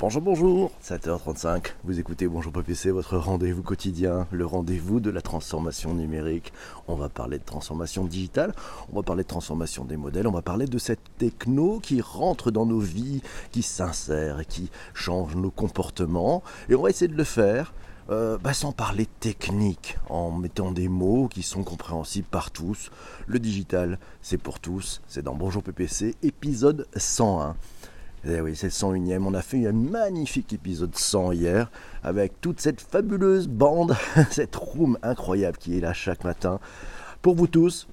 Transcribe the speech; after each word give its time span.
Bonjour, 0.00 0.22
bonjour, 0.22 0.70
7h35, 0.80 1.72
vous 1.82 1.98
écoutez 1.98 2.28
Bonjour 2.28 2.52
PPC, 2.52 2.92
votre 2.92 3.16
rendez-vous 3.16 3.64
quotidien, 3.64 4.28
le 4.30 4.46
rendez-vous 4.46 5.00
de 5.00 5.10
la 5.10 5.20
transformation 5.22 5.92
numérique. 5.92 6.52
On 6.86 6.94
va 6.94 7.08
parler 7.08 7.38
de 7.38 7.44
transformation 7.44 8.04
digitale, 8.04 8.54
on 8.92 8.96
va 8.96 9.02
parler 9.02 9.24
de 9.24 9.28
transformation 9.28 9.84
des 9.84 9.96
modèles, 9.96 10.28
on 10.28 10.32
va 10.32 10.40
parler 10.40 10.66
de 10.66 10.78
cette 10.78 11.02
techno 11.18 11.80
qui 11.80 12.00
rentre 12.00 12.52
dans 12.52 12.64
nos 12.64 12.78
vies, 12.78 13.22
qui 13.50 13.62
s'insère 13.62 14.38
et 14.38 14.44
qui 14.44 14.70
change 14.94 15.34
nos 15.34 15.50
comportements. 15.50 16.44
Et 16.68 16.76
on 16.76 16.82
va 16.82 16.90
essayer 16.90 17.08
de 17.08 17.16
le 17.16 17.24
faire 17.24 17.74
euh, 18.10 18.38
bah, 18.38 18.54
sans 18.54 18.70
parler 18.70 19.06
technique, 19.18 19.98
en 20.08 20.30
mettant 20.30 20.70
des 20.70 20.86
mots 20.86 21.26
qui 21.26 21.42
sont 21.42 21.64
compréhensibles 21.64 22.28
par 22.30 22.52
tous. 22.52 22.92
Le 23.26 23.40
digital, 23.40 23.98
c'est 24.22 24.38
pour 24.38 24.60
tous, 24.60 25.02
c'est 25.08 25.22
dans 25.22 25.34
Bonjour 25.34 25.64
PPC, 25.64 26.14
épisode 26.22 26.86
101. 26.94 27.56
Eh 28.24 28.40
oui, 28.40 28.56
c'est 28.56 28.66
le 28.66 28.72
101ème. 28.72 29.22
On 29.24 29.34
a 29.34 29.42
fait 29.42 29.66
un 29.66 29.72
magnifique 29.72 30.52
épisode 30.52 30.96
100 30.96 31.32
hier 31.32 31.70
avec 32.02 32.40
toute 32.40 32.60
cette 32.60 32.80
fabuleuse 32.80 33.46
bande, 33.46 33.94
cette 34.30 34.56
room 34.56 34.98
incroyable 35.02 35.56
qui 35.56 35.78
est 35.78 35.80
là 35.80 35.92
chaque 35.92 36.24
matin 36.24 36.58
pour 37.22 37.36
vous 37.36 37.46
tous, 37.46 37.86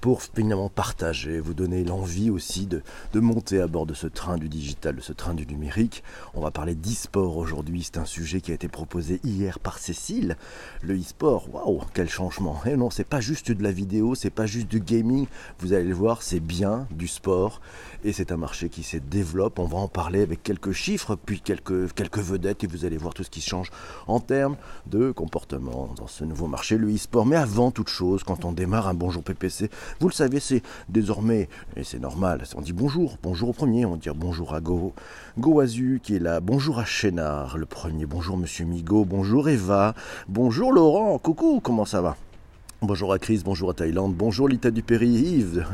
pour 0.00 0.22
finalement 0.22 0.68
partager, 0.68 1.40
vous 1.40 1.54
donner 1.54 1.84
l'envie 1.84 2.30
aussi 2.30 2.66
de, 2.66 2.82
monter 3.14 3.60
à 3.60 3.66
bord 3.66 3.86
de 3.86 3.94
ce 3.94 4.06
train 4.06 4.36
du 4.36 4.48
digital, 4.48 4.96
de 4.96 5.00
ce 5.00 5.12
train 5.12 5.34
du 5.34 5.46
numérique. 5.46 6.02
On 6.34 6.40
va 6.40 6.50
parler 6.50 6.74
d'e-sport 6.74 7.36
aujourd'hui, 7.36 7.82
c'est 7.84 7.98
un 7.98 8.04
sujet 8.04 8.40
qui 8.40 8.50
a 8.50 8.54
été 8.54 8.68
proposé 8.68 9.20
hier 9.24 9.58
par 9.58 9.78
Cécile. 9.78 10.36
Le 10.82 10.94
e-sport, 10.94 11.54
waouh, 11.54 11.80
quel 11.94 12.08
changement. 12.08 12.60
Et 12.66 12.70
eh 12.72 12.76
non, 12.76 12.90
c'est 12.90 13.06
pas 13.06 13.20
juste 13.20 13.50
de 13.50 13.62
la 13.62 13.72
vidéo, 13.72 14.14
c'est 14.14 14.30
pas 14.30 14.46
juste 14.46 14.68
du 14.68 14.80
gaming, 14.80 15.26
vous 15.58 15.72
allez 15.72 15.84
le 15.84 15.94
voir, 15.94 16.22
c'est 16.22 16.40
bien 16.40 16.86
du 16.90 17.08
sport 17.08 17.60
et 18.04 18.12
c'est 18.12 18.32
un 18.32 18.36
marché 18.36 18.68
qui 18.68 18.82
se 18.82 18.98
développe. 18.98 19.58
On 19.58 19.66
va 19.66 19.78
en 19.78 19.88
parler 19.88 20.22
avec 20.22 20.42
quelques 20.42 20.72
chiffres, 20.72 21.16
puis 21.16 21.40
quelques, 21.40 21.92
quelques 21.94 22.18
vedettes 22.18 22.64
et 22.64 22.66
vous 22.66 22.84
allez 22.84 22.98
voir 22.98 23.14
tout 23.14 23.24
ce 23.24 23.30
qui 23.30 23.40
change 23.40 23.70
en 24.06 24.20
termes 24.20 24.56
de 24.86 25.10
comportement 25.10 25.94
dans 25.96 26.06
ce 26.06 26.24
nouveau 26.24 26.46
marché, 26.46 26.76
le 26.76 26.94
e-sport. 26.94 27.26
Mais 27.26 27.36
avant 27.36 27.70
toute 27.70 27.88
chose, 27.88 28.22
quand 28.22 28.44
on 28.44 28.52
démarre 28.52 28.88
un 28.88 28.94
bonjour 28.94 29.22
PPC, 29.22 29.70
vous 30.00 30.08
le 30.08 30.12
savez, 30.12 30.40
c'est 30.40 30.62
désormais, 30.88 31.48
et 31.76 31.84
c'est 31.84 31.98
normal, 31.98 32.42
on 32.56 32.60
dit 32.60 32.72
bonjour, 32.72 33.18
bonjour 33.22 33.50
au 33.50 33.52
premier, 33.52 33.84
on 33.84 33.92
va 33.92 33.96
dire 33.96 34.14
bonjour 34.14 34.54
à 34.54 34.60
Go, 34.60 34.92
Goazu 35.38 36.00
qui 36.02 36.16
est 36.16 36.20
là, 36.20 36.40
bonjour 36.40 36.78
à 36.78 36.84
Chénard, 36.84 37.58
le 37.58 37.66
premier, 37.66 38.06
bonjour 38.06 38.36
Monsieur 38.36 38.64
Migo, 38.64 39.04
bonjour 39.04 39.48
Eva, 39.48 39.94
bonjour 40.28 40.72
Laurent, 40.72 41.18
coucou, 41.18 41.60
comment 41.62 41.84
ça 41.84 42.00
va? 42.00 42.16
Bonjour 42.86 43.14
à 43.14 43.18
Chris, 43.18 43.40
bonjour 43.42 43.70
à 43.70 43.72
Thaïlande, 43.72 44.14
bonjour 44.14 44.46
Lita 44.46 44.70
Dupéry, 44.70 45.08
Yves 45.08 45.64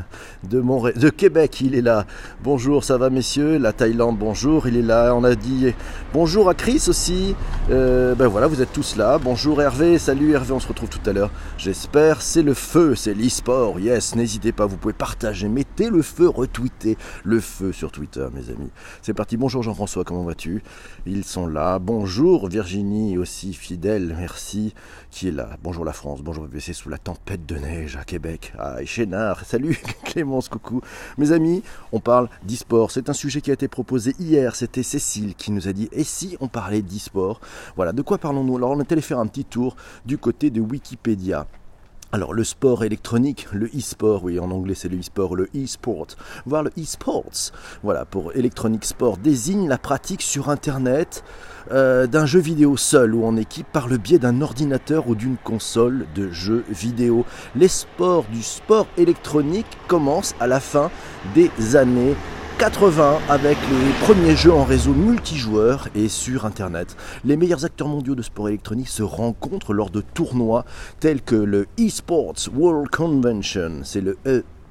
de, 0.49 0.61
de 0.61 1.09
Québec, 1.09 1.59
il 1.59 1.75
est 1.75 1.81
là. 1.81 2.05
Bonjour, 2.41 2.85
ça 2.85 2.97
va 2.97 3.09
messieurs? 3.09 3.57
La 3.57 3.73
Thaïlande, 3.73 4.17
bonjour, 4.17 4.65
il 4.69 4.77
est 4.77 4.81
là. 4.81 5.13
On 5.13 5.25
a 5.25 5.35
dit 5.35 5.73
bonjour 6.13 6.47
à 6.47 6.53
Chris 6.53 6.85
aussi. 6.87 7.35
Euh, 7.69 8.15
ben 8.15 8.27
voilà, 8.27 8.47
vous 8.47 8.61
êtes 8.61 8.71
tous 8.71 8.95
là. 8.95 9.17
Bonjour 9.17 9.61
Hervé, 9.61 9.97
salut 9.97 10.31
Hervé, 10.31 10.53
on 10.53 10.61
se 10.61 10.69
retrouve 10.69 10.87
tout 10.87 11.01
à 11.05 11.11
l'heure. 11.11 11.31
J'espère, 11.57 12.21
c'est 12.21 12.43
le 12.43 12.53
feu, 12.53 12.95
c'est 12.95 13.13
l'e-sport. 13.13 13.77
Yes, 13.81 14.15
n'hésitez 14.15 14.53
pas, 14.53 14.65
vous 14.65 14.77
pouvez 14.77 14.93
partager, 14.93 15.49
mettez 15.49 15.89
le 15.89 16.01
feu, 16.03 16.29
retweetez 16.29 16.97
le 17.25 17.41
feu 17.41 17.73
sur 17.73 17.91
Twitter, 17.91 18.25
mes 18.33 18.49
amis. 18.49 18.69
C'est 19.01 19.13
parti, 19.13 19.35
bonjour 19.35 19.63
Jean-François, 19.63 20.05
comment 20.05 20.23
vas-tu? 20.23 20.63
Ils 21.05 21.25
sont 21.25 21.45
là. 21.45 21.77
Bonjour 21.77 22.47
Virginie, 22.47 23.17
aussi 23.17 23.53
fidèle, 23.53 24.15
merci, 24.17 24.73
qui 25.09 25.27
est 25.27 25.31
là. 25.31 25.57
Bonjour 25.61 25.83
la 25.83 25.93
France, 25.93 26.21
bonjour 26.21 26.45
BBC 26.45 26.71
sous 26.71 26.87
la 26.87 27.00
tempête 27.03 27.45
de 27.45 27.55
neige 27.55 27.97
à 27.97 28.03
Québec. 28.03 28.53
Ah, 28.57 28.81
et 28.81 28.85
salut 29.45 29.79
Clémence, 30.03 30.49
coucou. 30.49 30.81
Mes 31.17 31.31
amis, 31.31 31.63
on 31.91 31.99
parle 31.99 32.29
d'e-sport. 32.43 32.91
C'est 32.91 33.09
un 33.09 33.13
sujet 33.13 33.41
qui 33.41 33.49
a 33.49 33.53
été 33.53 33.67
proposé 33.67 34.15
hier. 34.19 34.55
C'était 34.55 34.83
Cécile 34.83 35.35
qui 35.35 35.51
nous 35.51 35.67
a 35.67 35.73
dit 35.73 35.89
Et 35.91 36.03
si 36.03 36.37
on 36.39 36.47
parlait 36.47 36.81
d'e-sport? 36.81 37.41
Voilà, 37.75 37.91
de 37.91 38.01
quoi 38.01 38.17
parlons-nous? 38.17 38.57
Alors, 38.57 38.71
on 38.71 38.79
est 38.79 38.91
allé 38.91 39.01
faire 39.01 39.19
un 39.19 39.27
petit 39.27 39.45
tour 39.45 39.75
du 40.05 40.17
côté 40.17 40.49
de 40.49 40.61
Wikipédia. 40.61 41.47
Alors 42.13 42.33
le 42.33 42.43
sport 42.43 42.83
électronique, 42.83 43.47
le 43.53 43.67
e-sport, 43.67 44.25
oui 44.25 44.37
en 44.37 44.51
anglais 44.51 44.75
c'est 44.75 44.89
le 44.89 44.99
e-sport, 44.99 45.33
le 45.33 45.49
e-sport, 45.55 46.07
voire 46.45 46.61
le 46.61 46.71
e-sports, 46.77 47.53
voilà 47.83 48.03
pour 48.03 48.33
Electronic 48.33 48.83
Sport, 48.83 49.15
désigne 49.15 49.69
la 49.69 49.77
pratique 49.77 50.21
sur 50.21 50.49
Internet 50.49 51.23
euh, 51.71 52.07
d'un 52.07 52.25
jeu 52.25 52.39
vidéo 52.39 52.77
seul 52.77 53.13
ou 53.13 53.25
en 53.25 53.37
équipe 53.37 53.67
par 53.71 53.87
le 53.87 53.97
biais 53.97 54.19
d'un 54.19 54.41
ordinateur 54.41 55.07
ou 55.07 55.15
d'une 55.15 55.37
console 55.37 56.05
de 56.15 56.31
jeux 56.31 56.63
vidéo. 56.69 57.25
Les 57.55 57.67
sports 57.67 58.25
du 58.31 58.41
sport 58.41 58.87
électronique 58.97 59.77
commencent 59.87 60.35
à 60.39 60.47
la 60.47 60.59
fin 60.59 60.89
des 61.35 61.75
années 61.75 62.15
80 62.61 63.19
avec 63.27 63.57
les 63.71 64.05
premiers 64.05 64.35
jeux 64.35 64.53
en 64.53 64.63
réseau 64.63 64.93
multijoueur 64.93 65.87
et 65.95 66.07
sur 66.07 66.45
internet. 66.45 66.95
Les 67.25 67.35
meilleurs 67.35 67.65
acteurs 67.65 67.87
mondiaux 67.87 68.13
de 68.13 68.21
sport 68.21 68.49
électronique 68.49 68.89
se 68.89 69.01
rencontrent 69.01 69.73
lors 69.73 69.89
de 69.89 70.01
tournois 70.01 70.63
tels 70.99 71.21
que 71.21 71.35
le 71.35 71.65
eSports 71.79 72.35
World 72.55 72.89
Convention, 72.89 73.81
c'est 73.83 74.01
le 74.01 74.17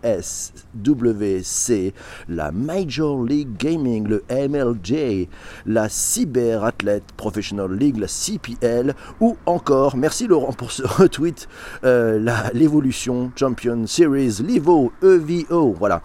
ESWC, 0.03 1.95
la 2.29 2.53
Major 2.53 3.23
League 3.25 3.57
Gaming, 3.59 4.09
le 4.09 4.25
MLJ, 4.31 5.29
la 5.67 5.89
Cyber 5.89 6.65
Athlete 6.65 7.05
Professional 7.17 7.73
League, 7.73 7.99
la 7.99 8.09
CPL, 8.09 8.95
ou 9.21 9.37
encore, 9.47 9.97
merci 9.97 10.27
Laurent 10.27 10.53
pour 10.53 10.73
ce 10.73 10.83
retweet, 10.85 11.49
euh, 11.85 12.19
l'Evolution 12.53 13.33
Champion 13.37 13.87
Series, 13.87 14.43
l'EVO, 14.43 14.93
EVO, 15.03 15.73
voilà. 15.79 16.03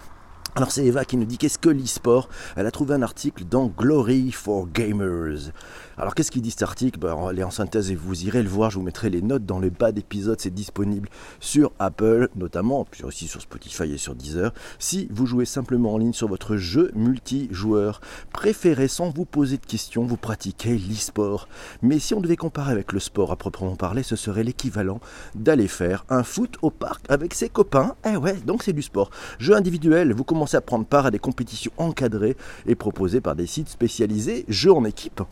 Alors 0.56 0.70
c'est 0.70 0.86
Eva 0.86 1.04
qui 1.04 1.18
nous 1.18 1.26
dit 1.26 1.36
qu'est-ce 1.36 1.58
que 1.58 1.68
l'e-sport? 1.68 2.30
Elle 2.56 2.64
a 2.64 2.70
trouvé 2.70 2.94
un 2.94 3.02
article 3.02 3.44
dans 3.44 3.66
Glory 3.66 4.32
for 4.32 4.66
Gamers. 4.72 5.52
Alors 5.98 6.14
qu'est-ce 6.14 6.30
qu'il 6.30 6.42
dit 6.42 6.50
cet 6.50 6.62
article 6.62 6.98
ben, 6.98 7.14
va 7.14 7.30
aller 7.30 7.42
en 7.42 7.50
synthèse 7.50 7.90
et 7.90 7.94
vous 7.94 8.24
irez 8.24 8.42
le 8.42 8.50
voir, 8.50 8.70
je 8.70 8.78
vous 8.78 8.84
mettrai 8.84 9.08
les 9.08 9.22
notes 9.22 9.46
dans 9.46 9.58
le 9.58 9.70
bas 9.70 9.92
d'épisode, 9.92 10.38
c'est 10.38 10.52
disponible 10.52 11.08
sur 11.40 11.72
Apple 11.78 12.28
notamment, 12.36 12.84
puis 12.84 13.02
aussi 13.02 13.26
sur 13.26 13.40
Spotify 13.40 13.84
et 13.84 13.96
sur 13.96 14.14
Deezer. 14.14 14.52
Si 14.78 15.08
vous 15.10 15.24
jouez 15.24 15.46
simplement 15.46 15.94
en 15.94 15.98
ligne 15.98 16.12
sur 16.12 16.28
votre 16.28 16.56
jeu 16.56 16.90
multijoueur 16.94 18.02
préféré 18.30 18.88
sans 18.88 19.08
vous 19.08 19.24
poser 19.24 19.56
de 19.56 19.64
questions, 19.64 20.04
vous 20.04 20.18
pratiquez 20.18 20.76
l'e-sport. 20.76 21.48
Mais 21.80 21.98
si 21.98 22.12
on 22.12 22.20
devait 22.20 22.36
comparer 22.36 22.72
avec 22.72 22.92
le 22.92 23.00
sport 23.00 23.32
à 23.32 23.36
proprement 23.36 23.76
parler, 23.76 24.02
ce 24.02 24.16
serait 24.16 24.44
l'équivalent 24.44 25.00
d'aller 25.34 25.66
faire 25.66 26.04
un 26.10 26.24
foot 26.24 26.56
au 26.60 26.70
parc 26.70 27.06
avec 27.08 27.32
ses 27.32 27.48
copains. 27.48 27.94
Eh 28.06 28.16
ouais, 28.16 28.34
donc 28.34 28.62
c'est 28.62 28.74
du 28.74 28.82
sport. 28.82 29.10
Jeu 29.38 29.54
individuel, 29.54 30.12
vous 30.12 30.24
commencez 30.24 30.58
à 30.58 30.60
prendre 30.60 30.84
part 30.84 31.06
à 31.06 31.10
des 31.10 31.18
compétitions 31.18 31.72
encadrées 31.78 32.36
et 32.66 32.74
proposées 32.74 33.22
par 33.22 33.34
des 33.34 33.46
sites 33.46 33.70
spécialisés. 33.70 34.44
Jeux 34.48 34.72
en 34.72 34.84
équipe, 34.84 35.22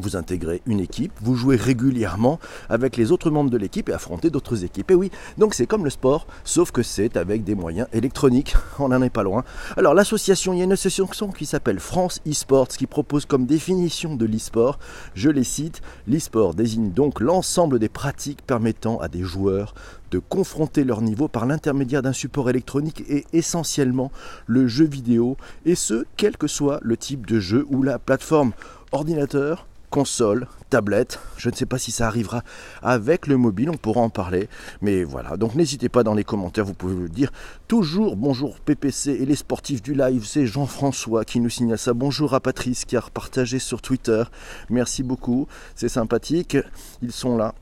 vous 0.00 0.16
intégrez 0.16 0.62
une 0.66 0.80
équipe, 0.80 1.12
vous 1.20 1.34
jouez 1.34 1.56
régulièrement 1.56 2.38
avec 2.68 2.96
les 2.96 3.12
autres 3.12 3.30
membres 3.30 3.50
de 3.50 3.56
l'équipe 3.56 3.88
et 3.88 3.92
affrontez 3.92 4.30
d'autres 4.30 4.64
équipes. 4.64 4.90
Et 4.90 4.94
oui, 4.94 5.10
donc 5.36 5.54
c'est 5.54 5.66
comme 5.66 5.84
le 5.84 5.90
sport, 5.90 6.26
sauf 6.44 6.70
que 6.70 6.82
c'est 6.82 7.16
avec 7.16 7.44
des 7.44 7.54
moyens 7.54 7.88
électroniques. 7.92 8.54
On 8.78 8.88
n'en 8.88 9.02
est 9.02 9.10
pas 9.10 9.22
loin. 9.22 9.44
Alors 9.76 9.94
l'association, 9.94 10.52
il 10.52 10.58
y 10.58 10.60
a 10.62 10.64
une 10.64 10.72
association 10.72 11.28
qui 11.28 11.46
s'appelle 11.46 11.80
France 11.80 12.20
eSports 12.26 12.68
qui 12.68 12.86
propose 12.86 13.24
comme 13.24 13.46
définition 13.46 14.14
de 14.16 14.26
l'e-sport, 14.26 14.78
je 15.14 15.30
les 15.30 15.44
cite, 15.44 15.80
l'e-sport 16.06 16.54
désigne 16.54 16.90
donc 16.90 17.20
l'ensemble 17.20 17.78
des 17.78 17.88
pratiques 17.88 18.42
permettant 18.42 18.98
à 18.98 19.08
des 19.08 19.22
joueurs 19.22 19.74
de 20.10 20.18
confronter 20.18 20.84
leur 20.84 21.02
niveau 21.02 21.28
par 21.28 21.46
l'intermédiaire 21.46 22.02
d'un 22.02 22.12
support 22.12 22.48
électronique 22.50 23.04
et 23.08 23.26
essentiellement 23.32 24.10
le 24.46 24.66
jeu 24.66 24.86
vidéo, 24.86 25.36
et 25.66 25.74
ce, 25.74 26.06
quel 26.16 26.36
que 26.36 26.46
soit 26.46 26.78
le 26.82 26.96
type 26.96 27.26
de 27.26 27.40
jeu 27.40 27.66
ou 27.70 27.82
la 27.82 27.98
plateforme 27.98 28.52
ordinateur, 28.92 29.66
console, 29.90 30.46
tablette. 30.70 31.18
Je 31.36 31.50
ne 31.50 31.54
sais 31.54 31.66
pas 31.66 31.78
si 31.78 31.90
ça 31.90 32.06
arrivera 32.06 32.42
avec 32.82 33.26
le 33.26 33.36
mobile, 33.36 33.70
on 33.70 33.76
pourra 33.76 34.00
en 34.00 34.10
parler. 34.10 34.48
Mais 34.82 35.04
voilà, 35.04 35.36
donc 35.36 35.54
n'hésitez 35.54 35.88
pas 35.88 36.02
dans 36.02 36.14
les 36.14 36.24
commentaires, 36.24 36.64
vous 36.64 36.74
pouvez 36.74 36.94
le 36.94 37.08
dire. 37.08 37.30
Toujours 37.66 38.16
bonjour 38.16 38.60
PPC 38.60 39.12
et 39.12 39.26
les 39.26 39.36
sportifs 39.36 39.82
du 39.82 39.94
live, 39.94 40.24
c'est 40.24 40.46
Jean-François 40.46 41.24
qui 41.24 41.40
nous 41.40 41.50
signale 41.50 41.78
ça. 41.78 41.94
Bonjour 41.94 42.34
à 42.34 42.40
Patrice 42.40 42.84
qui 42.84 42.96
a 42.96 43.00
repartagé 43.00 43.58
sur 43.58 43.82
Twitter. 43.82 44.22
Merci 44.70 45.02
beaucoup, 45.02 45.46
c'est 45.74 45.88
sympathique. 45.88 46.56
Ils 47.02 47.12
sont 47.12 47.36
là. 47.36 47.54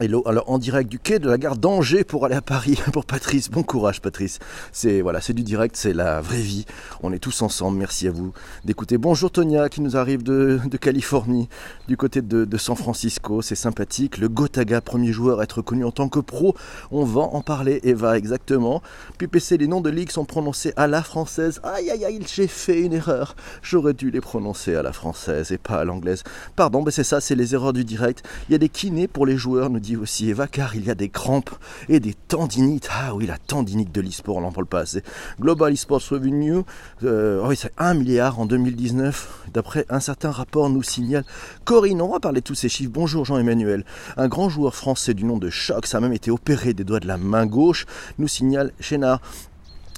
Hello, 0.00 0.22
alors 0.26 0.48
en 0.48 0.58
direct 0.58 0.88
du 0.88 1.00
quai 1.00 1.18
de 1.18 1.28
la 1.28 1.38
gare 1.38 1.56
d'Angers 1.56 2.04
pour 2.04 2.24
aller 2.24 2.36
à 2.36 2.40
Paris 2.40 2.78
pour 2.92 3.04
Patrice. 3.04 3.50
Bon 3.50 3.64
courage 3.64 4.00
Patrice. 4.00 4.38
C'est 4.70 5.00
voilà, 5.00 5.20
c'est 5.20 5.32
du 5.32 5.42
direct, 5.42 5.74
c'est 5.74 5.92
la 5.92 6.20
vraie 6.20 6.40
vie. 6.40 6.66
On 7.02 7.12
est 7.12 7.18
tous 7.18 7.42
ensemble. 7.42 7.78
Merci 7.78 8.06
à 8.06 8.12
vous 8.12 8.32
d'écouter. 8.64 8.96
Bonjour 8.96 9.28
Tonia 9.28 9.68
qui 9.68 9.80
nous 9.80 9.96
arrive 9.96 10.22
de, 10.22 10.60
Californie, 10.80 11.48
du 11.88 11.96
côté 11.96 12.22
de, 12.22 12.56
San 12.58 12.76
Francisco. 12.76 13.42
C'est 13.42 13.56
sympathique. 13.56 14.18
Le 14.18 14.28
Gotaga, 14.28 14.80
premier 14.80 15.10
joueur 15.10 15.40
à 15.40 15.42
être 15.42 15.62
connu 15.62 15.84
en 15.84 15.90
tant 15.90 16.08
que 16.08 16.20
pro. 16.20 16.54
On 16.92 17.02
va 17.04 17.22
en 17.22 17.40
parler. 17.40 17.80
Eva, 17.82 18.16
exactement. 18.16 18.82
Puis 19.18 19.26
PC, 19.26 19.56
les 19.56 19.66
noms 19.66 19.80
de 19.80 19.90
ligue 19.90 20.12
sont 20.12 20.24
prononcés 20.24 20.72
à 20.76 20.86
la 20.86 21.02
française. 21.02 21.60
Aïe 21.64 21.90
aïe 21.90 22.04
aïe, 22.04 22.20
j'ai 22.32 22.46
fait 22.46 22.82
une 22.82 22.92
erreur. 22.92 23.34
J'aurais 23.62 23.94
dû 23.94 24.12
les 24.12 24.20
prononcer 24.20 24.76
à 24.76 24.82
la 24.84 24.92
française 24.92 25.50
et 25.50 25.58
pas 25.58 25.80
à 25.80 25.84
l'anglaise. 25.84 26.22
Pardon, 26.54 26.84
mais 26.84 26.92
c'est 26.92 27.02
ça, 27.02 27.20
c'est 27.20 27.34
les 27.34 27.54
erreurs 27.54 27.72
du 27.72 27.82
direct. 27.82 28.22
Il 28.48 28.52
y 28.52 28.54
a 28.54 28.58
des 28.58 28.68
kinés 28.68 29.08
pour 29.08 29.26
les 29.26 29.36
joueurs, 29.36 29.70
nous 29.70 29.87
aussi 29.96 30.30
Eva, 30.30 30.46
car 30.46 30.76
il 30.76 30.84
y 30.84 30.90
a 30.90 30.94
des 30.94 31.08
crampes 31.08 31.50
et 31.88 32.00
des 32.00 32.14
tendinites. 32.14 32.88
Ah 32.92 33.14
oui, 33.14 33.26
la 33.26 33.38
tendinite 33.38 33.92
de 33.92 34.00
l'e-sport, 34.00 34.36
on 34.36 34.40
n'en 34.42 34.52
parle 34.52 34.66
pas 34.66 34.80
assez. 34.80 35.02
Global 35.40 35.72
eSports 35.72 36.02
Revenue, 36.10 36.62
euh, 37.02 37.40
oui, 37.46 37.56
c'est 37.56 37.72
1 37.78 37.94
milliard 37.94 38.40
en 38.40 38.46
2019, 38.46 39.46
d'après 39.52 39.84
un 39.88 40.00
certain 40.00 40.30
rapport 40.30 40.70
nous 40.70 40.82
signale 40.82 41.24
Corinne. 41.64 42.00
On 42.02 42.12
va 42.12 42.20
parler 42.20 42.40
de 42.40 42.46
tous 42.46 42.54
ces 42.54 42.68
chiffres. 42.68 42.92
Bonjour 42.92 43.24
Jean-Emmanuel. 43.24 43.84
Un 44.16 44.28
grand 44.28 44.48
joueur 44.48 44.74
français 44.74 45.14
du 45.14 45.24
nom 45.24 45.36
de 45.36 45.50
Choc, 45.50 45.86
ça 45.86 45.98
a 45.98 46.00
même 46.00 46.12
été 46.12 46.30
opéré 46.30 46.74
des 46.74 46.84
doigts 46.84 47.00
de 47.00 47.06
la 47.06 47.18
main 47.18 47.46
gauche, 47.46 47.86
nous 48.18 48.28
signale 48.28 48.72
Chénard. 48.80 49.20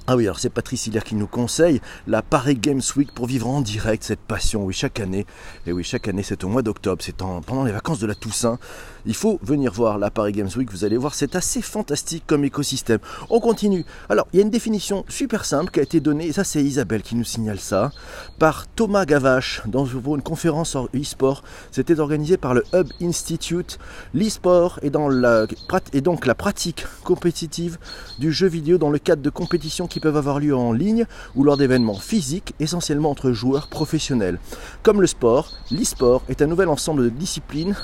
Ah 0.07 0.17
oui, 0.17 0.25
alors 0.25 0.41
c'est 0.41 0.51
Patrice 0.51 0.89
Hilaire 0.89 1.05
qui 1.05 1.15
nous 1.15 1.29
conseille 1.29 1.81
la 2.09 2.21
Paris 2.21 2.57
Games 2.57 2.81
Week 2.97 3.15
pour 3.15 3.27
vivre 3.27 3.47
en 3.47 3.61
direct 3.61 4.03
cette 4.03 4.19
passion. 4.19 4.65
Oui, 4.65 4.75
chaque 4.75 4.99
année, 4.99 5.25
et 5.69 5.73
oui, 5.73 5.85
chaque 5.85 6.09
année, 6.09 6.25
c'est 6.25 6.43
au 6.43 6.49
mois 6.49 6.63
d'octobre, 6.63 7.01
c'est 7.01 7.17
pendant 7.17 7.63
les 7.63 7.71
vacances 7.71 8.01
de 8.01 8.09
la 8.09 8.17
Toussaint. 8.17 8.59
Il 9.07 9.15
faut 9.15 9.39
venir 9.43 9.73
voir 9.73 9.99
la 9.99 10.11
Paris 10.11 10.33
Games 10.33 10.51
Week, 10.57 10.71
vous 10.71 10.85
allez 10.85 10.97
voir, 10.97 11.15
c'est 11.15 11.37
assez 11.37 11.63
fantastique 11.63 12.25
comme 12.27 12.45
écosystème. 12.45 12.99
On 13.31 13.41
continue. 13.41 13.85
Alors, 14.09 14.27
il 14.33 14.37
y 14.37 14.41
a 14.41 14.45
une 14.45 14.51
définition 14.51 15.05
super 15.09 15.45
simple 15.45 15.71
qui 15.71 15.81
a 15.81 15.83
été 15.83 16.01
donnée, 16.01 16.27
et 16.27 16.33
ça 16.33 16.45
c'est 16.45 16.63
Isabelle 16.63 17.03
qui 17.03 17.15
nous 17.15 17.25
signale 17.25 17.61
ça, 17.61 17.93
par 18.39 18.67
Thomas 18.67 19.05
Gavache 19.05 19.63
dans 19.67 19.87
une 19.87 20.23
conférence 20.23 20.75
en 20.77 20.87
e-sport. 20.95 21.43
C'était 21.71 22.01
organisé 22.01 22.37
par 22.37 22.55
le 22.55 22.65
Hub 22.73 22.89
Institute. 23.01 23.79
L'e-sport 24.15 24.79
est, 24.83 24.91
dans 24.91 25.09
la, 25.09 25.47
et 25.93 26.01
donc 26.01 26.27
la 26.27 26.35
pratique 26.35 26.87
compétitive 27.05 27.79
du 28.19 28.33
jeu 28.33 28.47
vidéo 28.47 28.79
dans 28.79 28.91
le 28.91 28.99
cadre 28.99 29.23
de 29.23 29.31
compétitions 29.31 29.87
qui 29.87 30.01
peuvent 30.01 30.17
avoir 30.17 30.41
lieu 30.41 30.57
en 30.57 30.73
ligne 30.73 31.07
ou 31.35 31.45
lors 31.45 31.57
d'événements 31.57 31.95
physiques, 31.95 32.55
essentiellement 32.61 33.11
entre 33.11 33.33
joueurs 33.33 33.69
professionnels. 33.69 34.39
Comme 34.83 35.01
le 35.01 35.07
sport, 35.07 35.53
l'e-sport 35.71 36.23
est 36.29 36.43
un 36.43 36.47
nouvel 36.47 36.69
ensemble 36.69 37.05
de 37.05 37.09
disciplines 37.09 37.77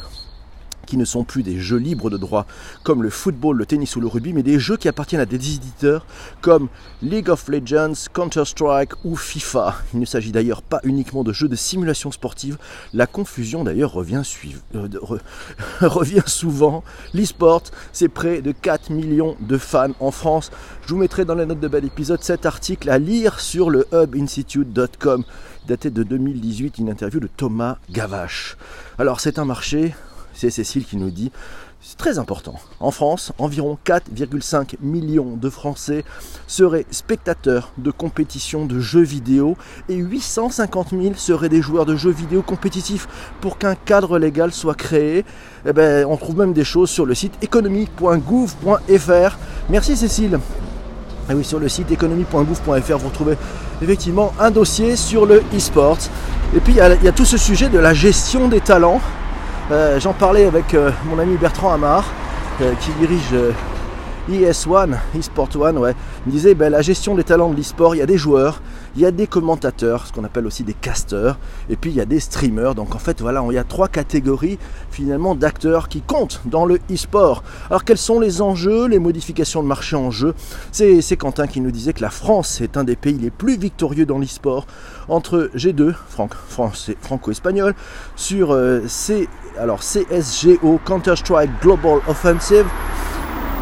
qui 0.87 0.97
ne 0.97 1.05
sont 1.05 1.25
plus 1.25 1.43
des 1.43 1.59
jeux 1.59 1.77
libres 1.77 2.09
de 2.09 2.17
droit 2.17 2.47
comme 2.83 3.03
le 3.03 3.11
football, 3.11 3.57
le 3.59 3.67
tennis 3.67 3.95
ou 3.97 4.01
le 4.01 4.07
rugby, 4.07 4.33
mais 4.33 4.43
des 4.43 4.59
jeux 4.59 4.77
qui 4.77 4.89
appartiennent 4.89 5.21
à 5.21 5.27
des 5.27 5.37
éditeurs 5.37 6.07
comme 6.41 6.69
League 7.03 7.29
of 7.29 7.49
Legends, 7.49 8.09
Counter-Strike 8.13 8.93
ou 9.05 9.17
FIFA. 9.17 9.77
Il 9.93 10.01
ne 10.01 10.07
s'agit 10.07 10.33
d'ailleurs 10.33 10.63
pas 10.63 10.81
uniquement 10.85 11.25
de 11.25 11.33
jeux 11.33 11.49
de 11.49 11.57
simulation 11.57 12.11
sportive. 12.11 12.57
La 12.95 13.07
confusion 13.07 13.65
d'ailleurs 13.65 13.93
revient, 13.93 14.23
euh, 14.75 14.89
souvent. 16.27 16.85
L'e-sport, 17.13 17.65
c'est 17.93 18.09
près 18.09 18.41
de 18.41 18.53
4 18.53 18.91
millions 18.91 19.37
de 19.41 19.59
fans 19.59 19.93
en 20.01 20.11
France. 20.11 20.51
Je 20.87 20.95
vous 20.95 21.01
mettrai 21.01 21.25
dans 21.25 21.35
les 21.35 21.47
notes 21.47 21.61
de 21.61 21.69
bel 21.69 21.85
épisode 21.85 22.23
cet 22.23 22.47
article 22.47 22.89
à 22.91 22.99
lire 22.99 23.41
sur 23.41 23.71
le 23.71 23.87
hubinstitute.com 23.93 25.25
daté 25.67 25.91
de 25.91 26.03
2018, 26.03 26.79
une 26.79 26.89
interview 26.89 27.21
de 27.21 27.27
Thomas 27.27 27.79
Gavache. 27.91 28.57
Alors 28.99 29.21
c'est 29.21 29.39
un 29.39 29.45
marché 29.45 29.95
c'est 30.37 30.51
Cécile 30.51 30.85
qui 30.85 30.97
nous 30.97 31.11
dit 31.11 31.33
c'est 31.81 31.99
très 31.99 32.19
important. 32.19 32.55
En 32.81 32.91
France, 32.91 33.33
environ 33.39 33.79
4,5 33.87 34.75
millions 34.81 35.37
de 35.37 35.49
Français 35.49 36.05
seraient 36.49 36.85
spectateurs 36.91 37.73
de 37.79 37.93
compétitions 37.93 38.67
de 38.67 38.81
jeux 38.81 39.03
vidéo 39.03 39.57
et 39.89 39.95
850 39.95 40.91
000 40.91 41.15
seraient 41.15 41.49
des 41.49 41.63
joueurs 41.63 41.87
de 41.87 41.95
jeux 41.95 42.11
vidéo 42.11 42.43
compétitifs. 42.43 43.07
Pour 43.41 43.57
qu'un 43.59 43.77
cadre 43.77 44.19
légal 44.19 44.53
soit 44.53 44.75
créé, 44.75 45.25
eh 45.65 45.73
ben, 45.73 46.05
on 46.07 46.17
trouve 46.17 46.39
même 46.39 46.53
des 46.53 46.65
choses 46.65 46.91
sur 46.91 47.07
le 47.07 47.15
site 47.15 47.35
économie.gouv.fr. 47.41 49.39
Merci 49.69 49.97
Cécile. 49.97 50.35
Et 50.35 51.33
ah 51.33 51.37
oui, 51.37 51.45
sur 51.45 51.61
le 51.61 51.69
site 51.69 51.91
économie.gouv.fr, 51.93 52.99
vous 52.99 53.09
retrouvez 53.09 53.37
effectivement 53.81 54.33
un 54.41 54.51
dossier 54.51 54.97
sur 54.97 55.25
le 55.25 55.43
e-sport. 55.55 55.99
Et 56.57 56.61
puis 56.61 56.73
il 56.73 56.79
y, 56.79 57.09
a 57.09 57.13
tout 57.13 57.25
ce 57.25 57.37
sujet 57.37 57.69
de 57.69 57.79
la 57.79 57.95
gestion 57.95 58.49
des 58.49 58.61
talents. 58.61 59.01
Euh, 59.73 59.99
j'en 59.99 60.13
parlais 60.13 60.45
avec 60.45 60.75
euh, 60.75 60.93
mon 61.07 61.19
ami 61.19 61.37
Bertrand 61.37 61.73
Amar, 61.73 62.05
euh, 62.61 62.73
qui 62.81 62.93
dirige 63.01 63.35
ES1, 64.31 64.97
eSport 65.19 65.49
One, 65.59 65.79
ouais. 65.79 65.95
Il 66.25 66.31
me 66.31 66.33
disait 66.33 66.55
ben, 66.55 66.71
la 66.71 66.83
gestion 66.83 67.17
des 67.17 67.25
talents 67.25 67.51
de 67.51 67.57
l'e-sport, 67.57 67.97
il 67.97 67.99
y 67.99 68.03
a 68.03 68.07
des 68.07 68.17
joueurs, 68.17 68.63
il 68.95 69.03
y 69.03 69.07
a 69.07 69.11
des 69.11 69.27
commentateurs, 69.27 70.07
ce 70.07 70.13
qu'on 70.13 70.23
appelle 70.23 70.47
aussi 70.47 70.63
des 70.63 70.73
casters, 70.73 71.37
et 71.69 71.75
puis 71.75 71.91
il 71.91 71.97
y 71.97 72.01
a 72.01 72.05
des 72.05 72.21
streamers. 72.21 72.77
Donc 72.77 72.95
en 72.95 73.01
fait, 73.01 73.21
voilà, 73.21 73.45
il 73.49 73.55
y 73.55 73.59
a 73.59 73.65
trois 73.65 73.89
catégories 73.89 74.59
finalement 74.93 75.35
d'acteurs 75.35 75.89
qui 75.89 76.01
comptent 76.01 76.43
dans 76.45 76.65
le 76.65 76.79
e-sport. 76.89 77.43
Alors 77.69 77.85
quels 77.85 77.99
sont 77.99 78.21
les 78.21 78.43
enjeux, 78.43 78.87
les 78.87 79.01
modifications 79.01 79.65
de 79.65 79.69
marché 79.69 79.97
en 79.97 80.13
jeu? 80.13 80.33
C'est 80.71 81.17
Quentin 81.17 81.49
qui 81.49 81.61
nous 81.61 81.73
disait 81.73 81.93
que 81.93 82.03
la 82.03 82.11
France 82.11 82.61
est 82.61 82.77
un 82.77 82.85
des 82.85 82.97
pays 82.97 83.19
les 83.19 83.31
plus 83.31 83.57
victorieux 83.57 84.07
dans 84.07 84.19
l'e-sport 84.19 84.67
entre 85.09 85.51
G2, 85.57 85.93
franco-espagnol, 86.09 87.75
sur 88.15 88.57
C 88.87 89.29
alors 89.59 89.81
CSGO, 89.81 90.81
Counter-Strike 90.85 91.51
Global 91.63 92.01
Offensive, 92.09 92.67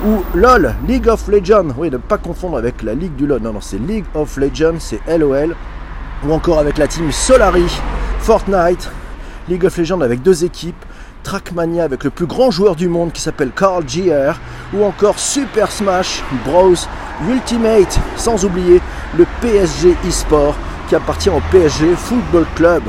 ou 0.07 0.23
LOL, 0.35 0.75
League 0.87 1.09
of 1.09 1.27
Legends, 1.29 1.69
oui, 1.77 1.91
ne 1.91 1.97
pas 1.97 2.19
confondre 2.19 2.59
avec 2.59 2.83
la 2.83 2.95
Ligue 2.95 3.17
du 3.17 3.27
LOL, 3.27 3.41
non, 3.41 3.53
non, 3.55 3.61
c'est 3.61 3.79
League 3.79 4.05
of 4.15 4.37
Legends, 4.37 4.79
c'est 4.79 5.01
LOL, 5.07 5.55
ou 6.27 6.33
encore 6.33 6.59
avec 6.59 6.79
la 6.79 6.87
team 6.87 7.11
Solari, 7.11 7.67
Fortnite, 8.19 8.91
League 9.49 9.65
of 9.65 9.77
Legends 9.77 10.01
avec 10.01 10.23
deux 10.23 10.45
équipes, 10.45 10.85
Trackmania 11.23 11.85
avec 11.85 12.05
le 12.05 12.11
plus 12.11 12.27
grand 12.27 12.51
joueur 12.51 12.77
du 12.77 12.89
monde 12.89 13.13
qui 13.13 13.21
s'appelle 13.23 13.51
Carl 13.51 13.89
Gier, 13.89 14.33
ou 14.75 14.85
encore 14.85 15.19
Super 15.19 15.71
Smash 15.71 16.23
Bros. 16.45 16.75
Ultimate, 17.29 17.99
sans 18.17 18.45
oublier 18.45 18.81
le 19.17 19.25
PSG 19.41 19.97
eSport 20.07 20.57
qui 20.89 20.97
appartient 20.97 21.31
au 21.31 21.41
PSG 21.51 21.95
Football 21.95 22.45
Club 22.57 22.83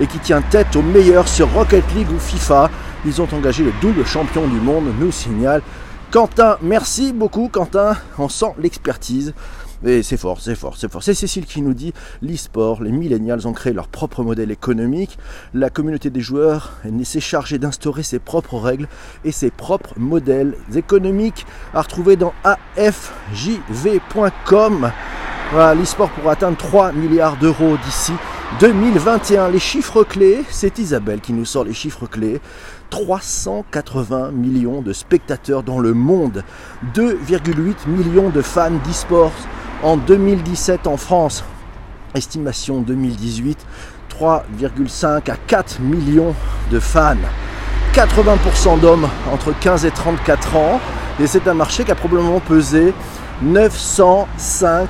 et 0.00 0.06
qui 0.06 0.18
tient 0.18 0.42
tête 0.42 0.74
aux 0.76 0.82
meilleurs 0.82 1.28
sur 1.28 1.52
Rocket 1.52 1.84
League 1.94 2.10
ou 2.10 2.18
FIFA. 2.18 2.70
Ils 3.04 3.20
ont 3.20 3.28
engagé 3.32 3.64
le 3.64 3.72
double 3.80 4.04
champion 4.04 4.46
du 4.46 4.60
monde, 4.60 4.92
nous 4.98 5.12
signale 5.12 5.62
Quentin. 6.10 6.56
Merci 6.62 7.12
beaucoup 7.12 7.48
Quentin, 7.48 7.96
on 8.18 8.28
sent 8.28 8.54
l'expertise. 8.58 9.34
Et 9.84 10.04
c'est 10.04 10.16
fort, 10.16 10.40
c'est 10.40 10.54
fort, 10.54 10.76
c'est 10.76 10.88
fort. 10.90 11.02
C'est 11.02 11.14
Cécile 11.14 11.44
qui 11.44 11.60
nous 11.60 11.74
dit 11.74 11.92
l'e-sport, 12.22 12.82
les 12.84 12.92
millennials 12.92 13.48
ont 13.48 13.52
créé 13.52 13.72
leur 13.72 13.88
propre 13.88 14.22
modèle 14.22 14.52
économique. 14.52 15.18
La 15.54 15.70
communauté 15.70 16.08
des 16.10 16.20
joueurs 16.20 16.74
s'est 17.02 17.18
chargée 17.18 17.58
d'instaurer 17.58 18.04
ses 18.04 18.20
propres 18.20 18.58
règles 18.58 18.86
et 19.24 19.32
ses 19.32 19.50
propres 19.50 19.94
modèles 19.96 20.54
économiques 20.74 21.46
à 21.74 21.82
retrouver 21.82 22.14
dans 22.14 22.32
afjv.com. 22.76 22.92
Voilà, 25.52 25.74
l'e-sport 25.74 26.08
pourra 26.08 26.32
atteindre 26.32 26.56
3 26.56 26.92
milliards 26.92 27.36
d'euros 27.36 27.76
d'ici 27.84 28.14
2021. 28.60 29.50
Les 29.50 29.58
chiffres 29.58 30.02
clés, 30.02 30.42
c'est 30.48 30.78
Isabelle 30.78 31.20
qui 31.20 31.34
nous 31.34 31.44
sort 31.44 31.64
les 31.64 31.74
chiffres 31.74 32.06
clés. 32.06 32.40
380 32.88 34.30
millions 34.30 34.80
de 34.80 34.94
spectateurs 34.94 35.62
dans 35.62 35.78
le 35.78 35.92
monde, 35.92 36.42
2,8 36.94 37.86
millions 37.86 38.30
de 38.30 38.40
fans 38.40 38.70
d'e-sport 38.70 39.30
en 39.82 39.98
2017 39.98 40.86
en 40.86 40.96
France. 40.96 41.44
Estimation 42.14 42.80
2018, 42.80 43.58
3,5 44.18 45.30
à 45.30 45.36
4 45.36 45.80
millions 45.80 46.34
de 46.70 46.80
fans. 46.80 47.16
80% 47.92 48.80
d'hommes 48.80 49.06
entre 49.30 49.52
15 49.60 49.84
et 49.84 49.90
34 49.90 50.56
ans. 50.56 50.80
Et 51.20 51.26
c'est 51.26 51.46
un 51.46 51.52
marché 51.52 51.84
qui 51.84 51.92
a 51.92 51.94
probablement 51.94 52.40
pesé 52.40 52.94
905 53.42 54.88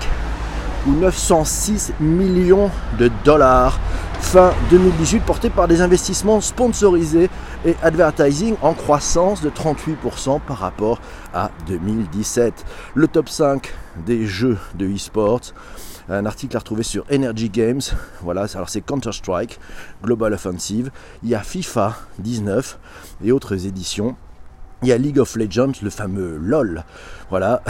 ou 0.87 0.93
906 0.93 1.93
millions 2.01 2.71
de 2.99 3.11
dollars 3.25 3.79
fin 4.21 4.53
2018 4.71 5.21
porté 5.21 5.51
par 5.51 5.69
des 5.69 5.81
investissements 5.81 6.41
sponsorisés 6.41 7.29
et 7.67 7.75
advertising 7.83 8.57
en 8.63 8.73
croissance 8.73 9.43
de 9.43 9.51
38% 9.51 10.41
par 10.41 10.59
rapport 10.59 11.01
à 11.35 11.51
2017. 11.67 12.65
Le 12.95 13.09
top 13.09 13.29
5 13.29 13.73
des 14.07 14.27
jeux 14.27 14.59
de 14.75 14.87
e-sport, 14.87 15.41
un 16.09 16.25
article 16.27 16.57
à 16.57 16.61
retrouver 16.61 16.83
sur 16.83 17.05
Energy 17.13 17.51
Games. 17.51 17.83
Voilà, 18.23 18.47
alors 18.55 18.69
c'est 18.69 18.81
Counter-Strike, 18.81 19.59
Global 20.03 20.33
Offensive, 20.33 20.91
il 21.23 21.31
y 21.31 21.35
a 21.35 21.41
FIFA 21.41 21.97
19 22.19 22.79
et 23.25 23.33
autres 23.33 23.67
éditions. 23.67 24.17
Il 24.83 24.89
y 24.89 24.93
a 24.93 24.99
League 24.99 25.21
of 25.21 25.37
Legends, 25.37 25.73
le 25.83 25.91
fameux 25.91 26.39
LOL. 26.43 26.83
Voilà, 27.31 27.63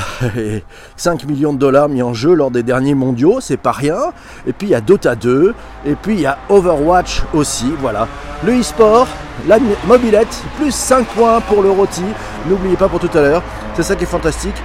5 0.97 1.25
millions 1.26 1.52
de 1.52 1.59
dollars 1.59 1.88
mis 1.88 2.02
en 2.02 2.14
jeu 2.14 2.35
lors 2.35 2.50
des 2.50 2.62
derniers 2.62 2.95
mondiaux, 2.95 3.38
c'est 3.40 3.59
pas 3.59 3.73
rien. 3.73 3.99
Et 4.47 4.52
puis 4.52 4.69
il 4.69 4.71
y 4.71 4.75
a 4.75 4.81
Dota 4.81 5.14
2, 5.14 5.54
et 5.85 5.95
puis 5.95 6.14
il 6.14 6.21
y 6.21 6.26
a 6.26 6.38
Overwatch 6.49 7.23
aussi. 7.35 7.73
Voilà, 7.81 8.09
le 8.45 8.59
e-sport, 8.59 9.07
la 9.47 9.59
mobilette, 9.87 10.42
plus 10.57 10.75
5 10.75 11.07
points 11.09 11.40
pour 11.42 11.62
le 11.62 11.71
rôti. 11.71 12.02
N'oubliez 12.49 12.76
pas 12.76 12.88
pour 12.88 12.99
tout 12.99 13.11
à 13.16 13.21
l'heure, 13.21 13.42
c'est 13.75 13.83
ça 13.83 13.95
qui 13.95 14.04
est 14.04 14.07
fantastique. 14.07 14.57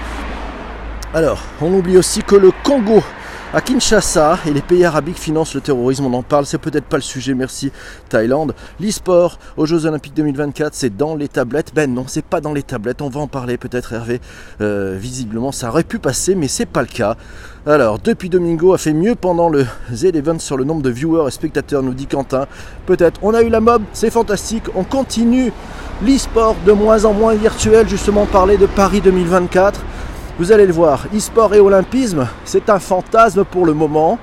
Alors, 1.14 1.42
on 1.62 1.74
oublie 1.74 1.98
aussi 1.98 2.24
que 2.24 2.36
le 2.36 2.52
Congo 2.64 3.04
à 3.54 3.62
Kinshasa 3.62 4.40
et 4.46 4.52
les 4.52 4.62
pays 4.62 4.84
arabiques 4.84 5.18
financent 5.18 5.56
le 5.56 5.62
terrorisme, 5.62 6.06
on 6.06 6.14
en 6.14 6.24
parle, 6.24 6.46
c'est 6.46 6.58
peut-être 6.58 6.84
pas 6.84 6.98
le 6.98 7.04
sujet, 7.04 7.34
merci 7.34 7.72
Thaïlande. 8.10 8.54
L'e-sport 8.80 9.40
aux 9.56 9.66
Jeux 9.66 9.86
Olympiques 9.86 10.14
2024, 10.16 10.74
c'est 10.74 10.96
dans 10.96 11.16
les 11.16 11.30
tablettes. 11.30 11.72
Ben 11.74 11.94
non, 11.94 12.04
c'est 12.08 12.26
pas 12.26 12.42
dans 12.42 12.54
les 12.54 12.64
tablettes, 12.64 13.02
on 13.02 13.10
va 13.10 13.22
en 13.22 13.28
parler 13.28 13.58
peut-être 13.58 13.94
Hervé. 13.94 14.20
Euh, 14.60 14.98
visiblement, 15.00 15.54
ça 15.54 15.70
aurait 15.70 15.86
pu 15.86 15.98
passer, 15.98 16.36
mais 16.36 16.50
c'est 16.50 16.66
pas 16.66 16.82
le 16.82 16.88
cas. 16.88 17.16
Alors, 17.66 18.00
depuis 18.00 18.30
Domingo 18.30 18.74
a 18.74 18.78
fait 18.78 18.94
mieux 18.94 19.16
pendant 19.16 19.48
le 19.48 19.66
Z-Event 19.94 20.40
sur 20.40 20.58
le 20.58 20.66
nombre 20.66 20.82
de 20.82 20.90
viewers 20.90 21.28
et 21.28 21.32
spectateurs, 21.32 21.84
nous 21.84 21.94
dit 21.94 22.08
Quentin. 22.08 22.48
Peut-être, 22.86 23.20
on 23.24 23.34
a 23.34 23.42
eu 23.42 23.50
la 23.50 23.62
mob, 23.62 23.82
c'est 23.94 24.12
fantastique, 24.12 24.64
on 24.76 24.84
continue 24.84 25.54
l'e-sport 26.06 26.56
de 26.66 26.74
moins 26.74 27.06
en 27.06 27.14
moins 27.14 27.34
virtuel, 27.34 27.88
justement 27.88 28.26
parler 28.26 28.58
de 28.58 28.66
Paris 28.66 29.02
2024. 29.02 29.82
Vous 30.40 30.52
allez 30.52 30.68
le 30.68 30.74
voir, 30.74 31.08
e-sport 31.16 31.56
et 31.56 31.60
olympisme, 31.60 32.28
c'est 32.46 32.70
un 32.70 32.78
fantasme 32.78 33.44
pour 33.44 33.66
le 33.66 33.74
moment. 33.74 34.20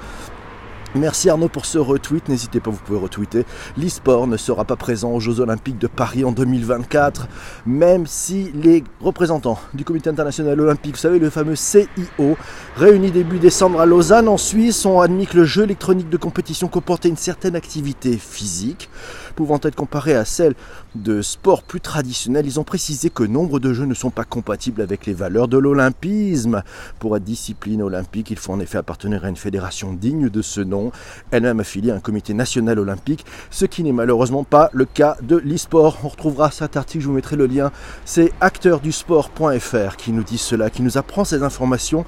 Merci 0.95 1.29
Arnaud 1.29 1.49
pour 1.49 1.67
ce 1.67 1.77
retweet. 1.77 2.29
N'hésitez 2.29 2.61
pas, 2.61 2.71
vous 2.71 2.79
pouvez 2.79 3.01
retweeter. 3.01 3.45
L'e-sport 3.77 4.29
ne 4.29 4.37
sera 4.37 4.65
pas 4.65 4.77
présent 4.77 5.11
aux 5.11 5.19
Jeux 5.19 5.41
Olympiques 5.41 5.79
de 5.79 5.89
Paris 5.89 6.25
en 6.25 6.31
2024, 6.31 7.27
même 7.67 8.07
si 8.07 8.53
les 8.55 8.85
représentants 9.01 9.59
du 9.75 9.85
Comité 9.85 10.09
international 10.09 10.61
olympique, 10.61 10.95
vous 10.95 11.01
savez, 11.01 11.19
le 11.19 11.31
fameux 11.31 11.57
CIO, 11.57 12.37
réunis 12.77 13.11
début 13.11 13.41
décembre 13.41 13.81
à 13.81 13.87
Lausanne 13.87 14.29
en 14.29 14.37
Suisse, 14.37 14.87
ont 14.87 15.01
admis 15.01 15.27
que 15.27 15.39
le 15.39 15.45
jeu 15.45 15.65
électronique 15.65 16.11
de 16.11 16.17
compétition 16.17 16.69
comportait 16.69 17.09
une 17.09 17.17
certaine 17.17 17.57
activité 17.57 18.17
physique 18.17 18.89
pouvant 19.35 19.61
être 19.63 19.75
comparée 19.75 20.15
à 20.15 20.25
celle 20.25 20.55
de 20.95 21.23
sports 21.23 21.63
plus 21.63 21.81
traditionnels, 21.81 22.47
ils 22.47 22.61
ont 22.61 22.65
précisé 22.65 23.11
que 23.11 23.23
nombre 23.23 23.61
de 23.61 23.73
jeux 23.73 23.85
ne 23.85 23.95
sont 23.95 24.11
pas 24.11 24.25
compatibles 24.25 24.81
avec 24.81 25.07
les 25.07 25.15
valeurs 25.15 25.49
de 25.49 25.59
l'olympisme. 25.59 26.63
Pour 26.99 27.17
être 27.17 27.25
discipline 27.25 27.83
olympique, 27.83 28.31
il 28.31 28.39
faut 28.39 28.53
en 28.53 28.61
effet 28.61 28.79
appartenir 28.79 29.25
à 29.25 29.29
une 29.29 29.37
fédération 29.37 29.93
digne 29.93 30.29
de 30.29 30.43
ce 30.43 30.61
nom, 30.61 30.93
elle-même 31.31 31.61
affiliée 31.61 31.91
à 31.91 31.97
un 31.97 32.01
comité 32.01 32.35
national 32.35 32.79
olympique, 32.79 33.25
ce 33.51 33.65
qui 33.65 33.83
n'est 33.83 33.93
malheureusement 33.93 34.45
pas 34.45 34.71
le 34.73 34.85
cas 34.85 35.17
de 35.23 35.37
l'e-sport. 35.37 35.99
On 36.05 36.09
retrouvera 36.09 36.51
cet 36.51 36.77
article, 36.77 37.03
je 37.03 37.09
vous 37.09 37.15
mettrai 37.15 37.37
le 37.37 37.47
lien, 37.47 37.73
c'est 38.05 38.33
acteurdusport.fr 38.41 39.97
qui 39.97 40.13
nous 40.13 40.25
dit 40.25 40.39
cela, 40.39 40.71
qui 40.71 40.83
nous 40.83 40.99
apprend 40.99 41.25
ces 41.25 41.43
informations. 41.43 42.05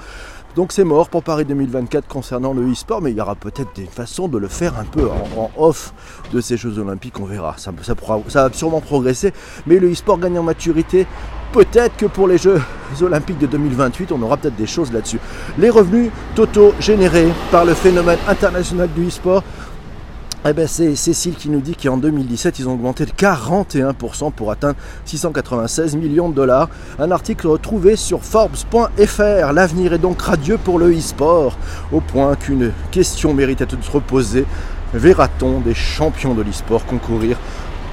Donc 0.56 0.73
c'est 0.73 0.85
mort 0.85 1.11
pour 1.11 1.23
Paris 1.23 1.45
2024 1.45 2.09
concernant 2.09 2.54
le 2.54 2.73
e-sport, 2.73 3.02
mais 3.02 3.11
il 3.11 3.18
y 3.18 3.21
aura 3.21 3.35
peut-être 3.35 3.75
des 3.75 3.85
façons 3.85 4.26
de 4.26 4.38
le 4.38 4.49
faire 4.49 4.78
un 4.78 4.85
peu 4.85 5.06
en, 5.37 5.50
off 5.59 5.92
de 6.33 6.40
ces 6.40 6.56
Jeux 6.56 6.78
Olympiques, 6.78 7.15
on 7.20 7.26
verra. 7.26 7.54
Ça, 7.58 7.73
ça, 7.82 7.94
va 8.49 8.52
sûrement 8.52 8.80
progresser, 8.80 9.32
mais 9.66 9.78
le 9.78 9.92
e-sport 9.92 10.18
gagne 10.18 10.38
en 10.38 10.42
maturité. 10.42 11.06
Peut-être 11.52 11.96
que 11.96 12.06
pour 12.06 12.28
les 12.28 12.38
Jeux 12.38 12.61
Olympiques 13.00 13.38
de 13.38 13.46
2028, 13.46 14.12
on 14.12 14.20
aura 14.23 14.37
peut-être 14.37 14.56
des 14.56 14.66
choses 14.66 14.92
là-dessus. 14.92 15.20
Les 15.58 15.70
revenus 15.70 16.11
totaux 16.35 16.75
générés 16.80 17.32
par 17.50 17.64
le 17.64 17.75
phénomène 17.75 18.18
international 18.28 18.88
du 18.94 19.08
e-sport 19.08 19.42
eh 20.49 20.52
ben 20.52 20.68
c'est 20.68 20.94
Cécile 20.94 21.35
qui 21.35 21.49
nous 21.49 21.61
dit 21.61 21.75
qu'en 21.75 21.96
2017, 21.96 22.61
ils 22.61 22.68
ont 22.68 22.75
augmenté 22.75 23.04
de 23.04 23.11
41% 23.11 24.30
pour 24.30 24.52
atteindre 24.52 24.76
696 25.04 25.96
millions 25.96 26.28
de 26.28 26.35
dollars. 26.35 26.68
Un 27.00 27.11
article 27.11 27.49
retrouvé 27.49 27.96
sur 27.96 28.23
Forbes.fr. 28.23 29.52
L'avenir 29.52 29.92
est 29.92 29.99
donc 29.99 30.23
radieux 30.23 30.56
pour 30.56 30.78
le 30.78 30.96
e-sport, 30.96 31.58
au 31.90 32.00
point 32.00 32.37
qu'une 32.37 32.70
question 32.92 33.35
mérite 33.35 33.58
d'être 33.58 33.90
reposée. 33.92 34.46
Verra-t-on 34.97 35.61
des 35.61 35.75
champions 35.75 36.35
de 36.35 36.43
l'e-sport 36.43 36.87
concourir 36.87 37.37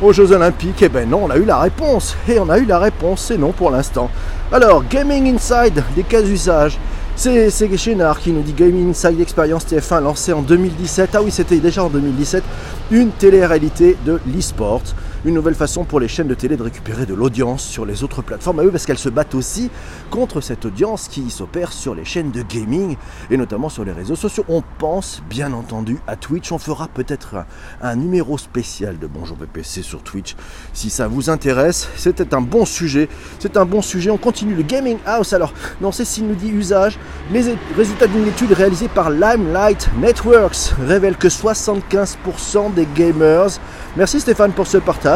aux 0.01 0.13
Jeux 0.13 0.31
Olympiques? 0.31 0.81
Eh 0.81 0.89
ben 0.89 1.10
non, 1.10 1.25
on 1.25 1.29
a 1.29 1.38
eu 1.38 1.45
la 1.45 1.60
réponse. 1.60 2.15
Et 2.27 2.39
on 2.39 2.50
a 2.50 2.57
eu 2.57 2.65
la 2.65 2.79
réponse, 2.79 3.25
c'est 3.27 3.38
non 3.38 3.51
pour 3.51 3.72
l'instant. 3.72 4.10
Alors, 4.51 4.83
Gaming 4.89 5.36
Inside, 5.36 5.83
des 5.95 6.03
cas 6.03 6.22
d'usage. 6.22 6.77
C'est 7.15 7.77
Chénard 7.77 8.19
qui 8.19 8.31
nous 8.31 8.41
dit 8.41 8.53
Gaming 8.53 8.89
Inside 8.89 9.19
Experience 9.22 9.67
TF1 9.67 10.01
lancé 10.01 10.33
en 10.33 10.41
2017. 10.41 11.12
Ah 11.13 11.22
oui, 11.22 11.29
c'était 11.29 11.57
déjà 11.57 11.83
en 11.83 11.89
2017. 11.89 12.43
Une 12.89 13.12
télé-réalité 13.12 13.98
de 14.05 14.19
l'e-sport 14.25 14.81
une 15.25 15.35
nouvelle 15.35 15.55
façon 15.55 15.85
pour 15.85 16.01
les 16.01 16.09
chaînes 16.09 16.27
de 16.27 16.33
télé 16.33 16.57
de 16.57 16.63
récupérer 16.63 17.05
de 17.05 17.13
l'audience 17.13 17.63
sur 17.63 17.85
les 17.85 18.03
autres 18.03 18.21
plateformes. 18.21 18.59
Ah 18.59 18.63
oui, 18.63 18.71
parce 18.71 18.85
qu'elles 18.85 18.97
se 18.97 19.09
battent 19.09 19.35
aussi 19.35 19.69
contre 20.09 20.41
cette 20.41 20.65
audience 20.65 21.07
qui 21.07 21.29
s'opère 21.29 21.71
sur 21.71 21.95
les 21.95 22.03
chaînes 22.03 22.31
de 22.31 22.41
gaming 22.41 22.97
et 23.31 23.37
notamment 23.37 23.69
sur 23.69 23.85
les 23.85 23.93
réseaux 23.93 24.17
sociaux. 24.17 24.43
On 24.49 24.63
pense 24.79 25.23
bien 25.29 25.53
entendu 25.53 25.97
à 26.07 26.17
Twitch. 26.17 26.51
On 26.51 26.57
fera 26.57 26.89
peut-être 26.89 27.45
un, 27.81 27.95
numéro 27.95 28.37
spécial 28.37 28.99
de 28.99 29.07
Bonjour 29.07 29.37
PPC 29.37 29.81
sur 29.81 30.01
Twitch 30.01 30.35
si 30.73 30.89
ça 30.89 31.07
vous 31.07 31.29
intéresse. 31.29 31.87
C'était 31.95 32.33
un 32.33 32.41
bon 32.41 32.65
sujet. 32.65 33.07
C'est 33.39 33.55
un 33.55 33.65
bon 33.65 33.81
sujet. 33.81 34.09
On 34.09 34.17
continue 34.17 34.55
le 34.55 34.63
Gaming 34.63 34.97
House. 35.05 35.31
Alors, 35.31 35.53
non, 35.79 35.91
s'il 35.93 36.27
nous 36.27 36.35
dit 36.35 36.49
usage. 36.49 36.99
Les 37.31 37.55
résultats 37.77 38.07
d'une 38.07 38.27
étude 38.27 38.51
réalisée 38.51 38.89
par 38.89 39.09
Limelight 39.09 39.89
Networks 40.01 40.73
révèlent 40.85 41.17
que 41.17 41.29
75% 41.29 42.73
des 42.73 42.87
gamers. 42.93 43.59
Merci 43.95 44.19
Stéphane 44.19 44.51
pour 44.51 44.67
ce 44.67 44.79
partage 44.79 45.12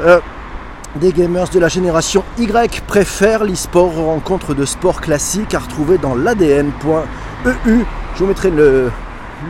euh, 0.00 0.20
des 0.96 1.12
gamers 1.12 1.48
de 1.50 1.58
la 1.58 1.68
génération 1.68 2.24
Y 2.38 2.80
préfèrent 2.86 3.44
l'e-sport 3.44 3.98
aux 3.98 4.06
rencontres 4.06 4.54
de 4.54 4.64
sport 4.64 5.00
classiques 5.00 5.54
à 5.54 5.58
retrouver 5.58 5.98
dans 5.98 6.14
l'ADN.eu. 6.14 7.84
Je 8.14 8.18
vous 8.18 8.26
mettrai 8.26 8.50
le, 8.50 8.90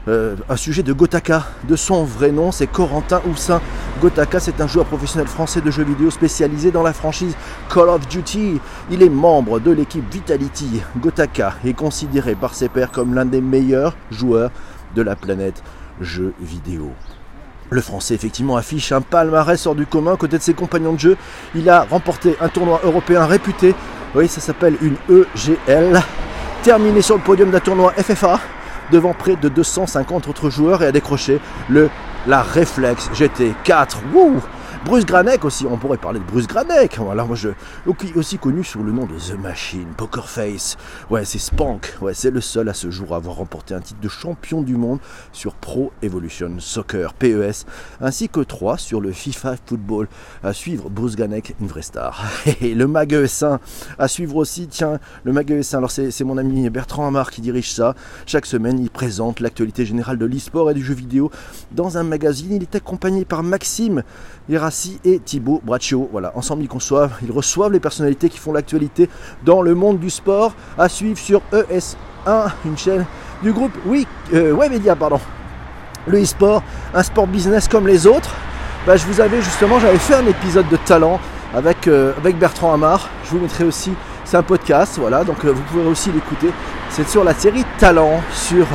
Euh, 0.09 0.35
un 0.49 0.55
sujet 0.55 0.81
de 0.81 0.91
Gotaka, 0.91 1.45
de 1.67 1.75
son 1.75 2.03
vrai 2.03 2.31
nom, 2.31 2.51
c'est 2.51 2.65
Corentin 2.65 3.21
Houssin. 3.29 3.61
Gotaka, 4.01 4.39
c'est 4.39 4.59
un 4.59 4.65
joueur 4.65 4.87
professionnel 4.87 5.27
français 5.27 5.61
de 5.61 5.69
jeux 5.69 5.83
vidéo 5.83 6.09
spécialisé 6.09 6.71
dans 6.71 6.81
la 6.81 6.93
franchise 6.93 7.35
Call 7.71 7.89
of 7.89 8.07
Duty. 8.07 8.59
Il 8.89 9.03
est 9.03 9.09
membre 9.09 9.59
de 9.59 9.69
l'équipe 9.69 10.03
Vitality. 10.11 10.81
Gotaka 10.97 11.53
est 11.63 11.73
considéré 11.73 12.33
par 12.33 12.55
ses 12.55 12.69
pairs 12.69 12.91
comme 12.91 13.13
l'un 13.13 13.25
des 13.25 13.39
meilleurs 13.39 13.95
joueurs 14.09 14.49
de 14.95 15.03
la 15.03 15.15
planète 15.15 15.61
jeux 16.01 16.33
vidéo. 16.41 16.89
Le 17.69 17.81
Français 17.81 18.15
effectivement 18.15 18.57
affiche 18.57 18.91
un 18.91 19.01
palmarès 19.01 19.63
hors 19.67 19.75
du 19.75 19.85
commun 19.85 20.15
côté 20.15 20.39
de 20.39 20.43
ses 20.43 20.55
compagnons 20.55 20.93
de 20.93 20.99
jeu. 20.99 21.17
Il 21.53 21.69
a 21.69 21.83
remporté 21.83 22.35
un 22.41 22.49
tournoi 22.49 22.81
européen 22.83 23.27
réputé. 23.27 23.75
Oui, 24.15 24.27
ça 24.27 24.41
s'appelle 24.41 24.75
une 24.81 24.95
EGL. 25.07 26.01
Terminé 26.63 27.03
sur 27.03 27.15
le 27.15 27.21
podium 27.21 27.51
d'un 27.51 27.59
tournoi 27.59 27.93
FFA 27.93 28.39
devant 28.91 29.13
près 29.13 29.35
de 29.35 29.49
250 29.49 30.27
autres 30.27 30.49
joueurs 30.49 30.83
et 30.83 30.87
a 30.87 30.91
décroché 30.91 31.39
le 31.69 31.89
la 32.27 32.41
Reflex 32.41 33.09
GT4. 33.13 33.97
Wouh 34.13 34.41
Bruce 34.85 35.05
Granek 35.05 35.43
aussi, 35.43 35.65
on 35.65 35.77
pourrait 35.77 35.97
parler 35.97 36.19
de 36.19 36.23
Bruce 36.23 36.47
Granek. 36.47 36.97
Voilà, 36.99 37.25
moi 37.25 37.35
je, 37.35 37.49
aussi 38.15 38.37
connu 38.37 38.63
sous 38.63 38.81
le 38.81 38.91
nom 38.91 39.05
de 39.05 39.15
The 39.15 39.37
Machine, 39.37 39.87
Poker 39.97 40.29
Face. 40.29 40.77
Ouais, 41.09 41.25
c'est 41.25 41.37
Spank. 41.37 41.95
Ouais, 42.01 42.13
c'est 42.13 42.31
le 42.31 42.39
seul 42.39 42.69
à 42.69 42.73
ce 42.73 42.89
jour 42.89 43.13
à 43.13 43.17
avoir 43.17 43.35
remporté 43.35 43.73
un 43.73 43.81
titre 43.81 43.99
de 43.99 44.07
champion 44.07 44.61
du 44.61 44.77
monde 44.77 44.99
sur 45.33 45.53
Pro 45.55 45.91
Evolution 46.01 46.55
Soccer, 46.59 47.13
PES, 47.13 47.65
ainsi 47.99 48.29
que 48.29 48.39
3 48.39 48.77
sur 48.77 49.01
le 49.01 49.11
FIFA 49.11 49.55
Football. 49.65 50.07
À 50.43 50.53
suivre, 50.53 50.89
Bruce 50.89 51.17
Granek, 51.17 51.55
une 51.59 51.67
vraie 51.67 51.81
star. 51.81 52.23
Et 52.61 52.73
le 52.73 52.87
Mag 52.87 53.11
ES1 53.11 53.59
à 53.99 54.07
suivre 54.07 54.37
aussi, 54.37 54.67
tiens, 54.67 54.99
le 55.25 55.33
Mag 55.33 55.51
ES1. 55.51 55.75
Alors 55.75 55.91
c'est 55.91 56.23
mon 56.23 56.37
ami 56.37 56.69
Bertrand 56.69 57.05
Amar 57.05 57.31
qui 57.31 57.41
dirige 57.41 57.73
ça. 57.73 57.95
Chaque 58.25 58.45
semaine, 58.45 58.79
il 58.79 58.89
présente 58.89 59.41
l'actualité 59.41 59.85
générale 59.85 60.17
de 60.17 60.25
l'e-sport 60.25 60.71
et 60.71 60.73
du 60.73 60.83
jeu 60.83 60.93
vidéo 60.93 61.31
dans 61.71 61.97
un 61.97 62.03
magazine. 62.03 62.53
Il 62.53 62.61
est 62.61 62.75
accompagné 62.75 63.25
par 63.25 63.43
Maxime 63.43 64.03
Et 65.03 65.19
Thibaut 65.19 65.61
Braccio. 65.63 66.09
Voilà, 66.11 66.31
ensemble 66.35 66.63
ils 66.63 66.67
conçoivent, 66.67 67.13
ils 67.23 67.31
reçoivent 67.31 67.71
les 67.71 67.79
personnalités 67.79 68.29
qui 68.29 68.37
font 68.37 68.53
l'actualité 68.53 69.09
dans 69.43 69.61
le 69.61 69.73
monde 69.75 69.99
du 69.99 70.09
sport. 70.09 70.53
À 70.77 70.89
suivre 70.89 71.17
sur 71.17 71.41
ES1, 71.51 72.51
une 72.65 72.77
chaîne 72.77 73.05
du 73.41 73.51
groupe 73.51 73.71
oui, 73.85 74.07
euh, 74.33 74.55
pardon. 74.99 75.19
Le 76.07 76.21
e-sport, 76.21 76.63
un 76.93 77.03
sport 77.03 77.27
business 77.27 77.67
comme 77.67 77.87
les 77.87 78.07
autres. 78.07 78.33
Bah, 78.85 78.95
je 78.95 79.05
vous 79.05 79.19
avais 79.21 79.41
justement, 79.41 79.79
j'avais 79.79 79.97
fait 79.97 80.15
un 80.15 80.25
épisode 80.27 80.67
de 80.69 80.77
talent 80.77 81.19
avec, 81.53 81.87
euh, 81.87 82.13
avec 82.17 82.37
Bertrand 82.37 82.73
Amar. 82.73 83.09
Je 83.25 83.31
vous 83.31 83.39
mettrai 83.39 83.63
aussi, 83.63 83.91
c'est 84.23 84.37
un 84.37 84.43
podcast, 84.43 84.97
voilà, 84.99 85.23
donc 85.23 85.43
euh, 85.45 85.51
vous 85.51 85.61
pouvez 85.63 85.85
aussi 85.85 86.11
l'écouter. 86.11 86.51
C'est 86.89 87.07
sur 87.07 87.23
la 87.23 87.33
série 87.33 87.65
Talent 87.77 88.21
sur, 88.31 88.65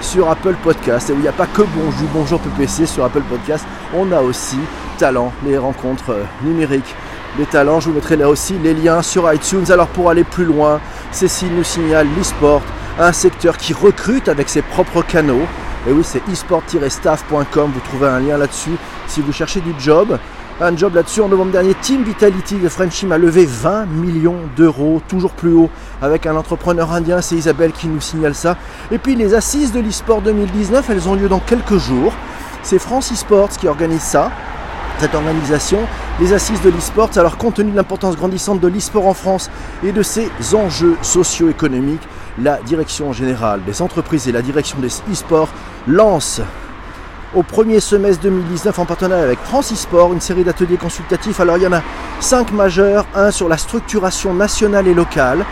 sur 0.00 0.30
Apple 0.30 0.54
Podcast. 0.62 1.10
Et 1.10 1.12
il 1.12 1.20
n'y 1.20 1.28
a 1.28 1.32
pas 1.32 1.46
que 1.46 1.62
Bonjour, 1.62 2.08
Bonjour 2.12 2.40
PPC 2.40 2.86
sur 2.86 3.04
Apple 3.04 3.22
Podcast, 3.22 3.64
on 3.94 4.10
a 4.12 4.20
aussi 4.20 4.58
Talent, 4.98 5.32
les 5.44 5.56
rencontres 5.58 6.16
numériques. 6.42 6.94
Les 7.38 7.46
talents, 7.46 7.80
je 7.80 7.88
vous 7.88 7.94
mettrai 7.94 8.16
là 8.16 8.28
aussi 8.28 8.58
les 8.58 8.74
liens 8.74 9.02
sur 9.02 9.32
iTunes. 9.32 9.64
Alors 9.70 9.86
pour 9.88 10.10
aller 10.10 10.24
plus 10.24 10.44
loin, 10.44 10.80
Cécile 11.12 11.54
nous 11.54 11.64
signale 11.64 12.08
l'e-sport, 12.16 12.62
un 12.98 13.12
secteur 13.12 13.56
qui 13.56 13.72
recrute 13.72 14.28
avec 14.28 14.48
ses 14.48 14.62
propres 14.62 15.02
canaux. 15.02 15.46
Et 15.88 15.92
oui, 15.92 16.02
c'est 16.04 16.22
esport-staff.com, 16.28 17.70
vous 17.72 17.80
trouvez 17.80 18.08
un 18.08 18.20
lien 18.20 18.36
là-dessus 18.36 18.76
si 19.06 19.22
vous 19.22 19.32
cherchez 19.32 19.60
du 19.60 19.74
job. 19.78 20.18
Un 20.62 20.76
job 20.76 20.94
là-dessus 20.94 21.22
en 21.22 21.28
novembre 21.28 21.52
dernier, 21.52 21.72
Team 21.72 22.02
Vitality 22.04 22.56
de 22.56 22.68
Frenchim 22.68 23.12
a 23.12 23.16
levé 23.16 23.46
20 23.46 23.86
millions 23.86 24.36
d'euros, 24.58 25.00
toujours 25.08 25.30
plus 25.30 25.54
haut, 25.54 25.70
avec 26.02 26.26
un 26.26 26.36
entrepreneur 26.36 26.92
indien, 26.92 27.22
c'est 27.22 27.34
Isabelle 27.34 27.72
qui 27.72 27.88
nous 27.88 28.02
signale 28.02 28.34
ça. 28.34 28.58
Et 28.90 28.98
puis 28.98 29.14
les 29.14 29.32
assises 29.32 29.72
de 29.72 29.80
l'e-sport 29.80 30.20
2019, 30.20 30.90
elles 30.90 31.08
ont 31.08 31.14
lieu 31.14 31.30
dans 31.30 31.38
quelques 31.38 31.78
jours. 31.78 32.12
C'est 32.62 32.78
France 32.78 33.10
eSports 33.10 33.48
qui 33.48 33.68
organise 33.68 34.02
ça 34.02 34.30
cette 34.98 35.14
organisation, 35.14 35.78
les 36.20 36.34
assises 36.34 36.60
de 36.60 36.68
l'e-sport. 36.68 37.08
Alors 37.16 37.38
compte 37.38 37.54
tenu 37.54 37.70
de 37.70 37.76
l'importance 37.76 38.16
grandissante 38.16 38.60
de 38.60 38.68
l'e-sport 38.68 39.06
en 39.06 39.14
France 39.14 39.50
et 39.82 39.92
de 39.92 40.02
ses 40.02 40.28
enjeux 40.52 40.98
socio-économiques, 41.00 42.06
la 42.38 42.58
direction 42.58 43.14
générale 43.14 43.62
des 43.64 43.80
entreprises 43.80 44.28
et 44.28 44.32
la 44.32 44.42
direction 44.42 44.78
des 44.78 44.88
e-sports 45.10 45.48
lancent 45.86 46.42
au 47.34 47.42
premier 47.42 47.80
semestre 47.80 48.22
2019 48.22 48.78
en 48.78 48.84
partenariat 48.84 49.24
avec 49.24 49.38
France 49.40 49.72
e-sport 49.72 50.12
une 50.12 50.20
série 50.20 50.44
d'ateliers 50.44 50.76
consultatifs. 50.76 51.40
Alors 51.40 51.56
il 51.56 51.62
y 51.62 51.66
en 51.66 51.72
a 51.72 51.82
cinq 52.20 52.52
majeurs, 52.52 53.06
un 53.14 53.30
sur 53.30 53.48
la 53.48 53.56
structuration 53.56 54.34
nationale 54.34 54.88
et 54.88 54.94
locale, 54.94 55.44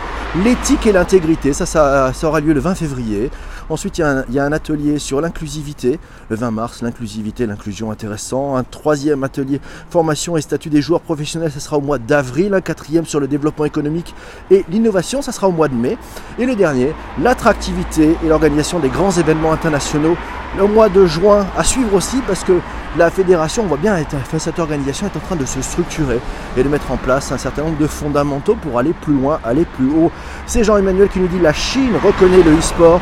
l'éthique 0.43 0.85
et 0.87 0.91
l'intégrité, 0.91 1.53
ça, 1.53 1.65
ça 1.65 2.27
aura 2.27 2.39
lieu 2.39 2.53
le 2.53 2.59
20 2.59 2.75
février. 2.75 3.31
Ensuite, 3.69 3.99
il 3.99 4.01
y, 4.31 4.39
a 4.39 4.43
un, 4.43 4.51
atelier 4.51 4.97
sur 4.97 5.21
l'inclusivité, 5.21 5.99
le 6.29 6.35
20 6.35 6.51
mars, 6.51 6.81
l'inclusivité, 6.81 7.45
l'inclusion 7.45 7.91
intéressant. 7.91 8.55
Un 8.55 8.63
troisième 8.63 9.23
atelier, 9.23 9.61
formation 9.89 10.37
et 10.37 10.41
statut 10.41 10.69
des 10.69 10.81
joueurs 10.81 11.01
professionnels, 11.01 11.51
ça 11.51 11.59
sera 11.59 11.77
au 11.77 11.81
mois 11.81 11.99
d'avril. 11.99 12.53
Un 12.55 12.61
quatrième 12.61 13.05
sur 13.05 13.19
le 13.19 13.27
développement 13.27 13.65
économique 13.65 14.15
et 14.49 14.65
l'innovation, 14.69 15.21
ça 15.21 15.31
sera 15.31 15.47
au 15.47 15.51
mois 15.51 15.67
de 15.67 15.75
mai. 15.75 15.97
Et 16.39 16.45
le 16.45 16.55
dernier, 16.55 16.93
l'attractivité 17.21 18.15
et 18.23 18.27
l'organisation 18.27 18.79
des 18.79 18.89
grands 18.89 19.11
événements 19.11 19.51
internationaux 19.51 20.17
le 20.57 20.65
mois 20.65 20.89
de 20.89 21.05
juin 21.05 21.45
à 21.55 21.63
suivre 21.63 21.93
aussi 21.93 22.17
parce 22.25 22.43
que 22.43 22.59
la 22.97 23.11
fédération, 23.11 23.63
on 23.63 23.67
voit 23.67 23.77
bien, 23.77 23.97
cette 24.37 24.57
organisation 24.57 25.05
est 25.05 25.15
en 25.15 25.19
train 25.19 25.35
de 25.35 25.45
se 25.45 25.61
structurer 25.61 26.19
et 26.57 26.63
de 26.63 26.69
mettre 26.69 26.91
en 26.91 26.97
place 26.97 27.31
un 27.31 27.37
certain 27.37 27.63
nombre 27.63 27.77
de 27.77 27.85
fondamentaux 27.87 28.55
pour 28.55 28.79
aller 28.79 28.93
plus 28.93 29.13
loin, 29.13 29.39
aller 29.43 29.65
plus 29.65 29.89
haut. 29.89 30.11
C'est 30.47 30.63
Jean-Emmanuel 30.63 31.07
qui 31.09 31.19
nous 31.19 31.27
dit 31.27 31.39
la 31.39 31.53
Chine 31.53 31.93
reconnaît 32.03 32.41
le 32.41 32.57
e-sport 32.57 32.99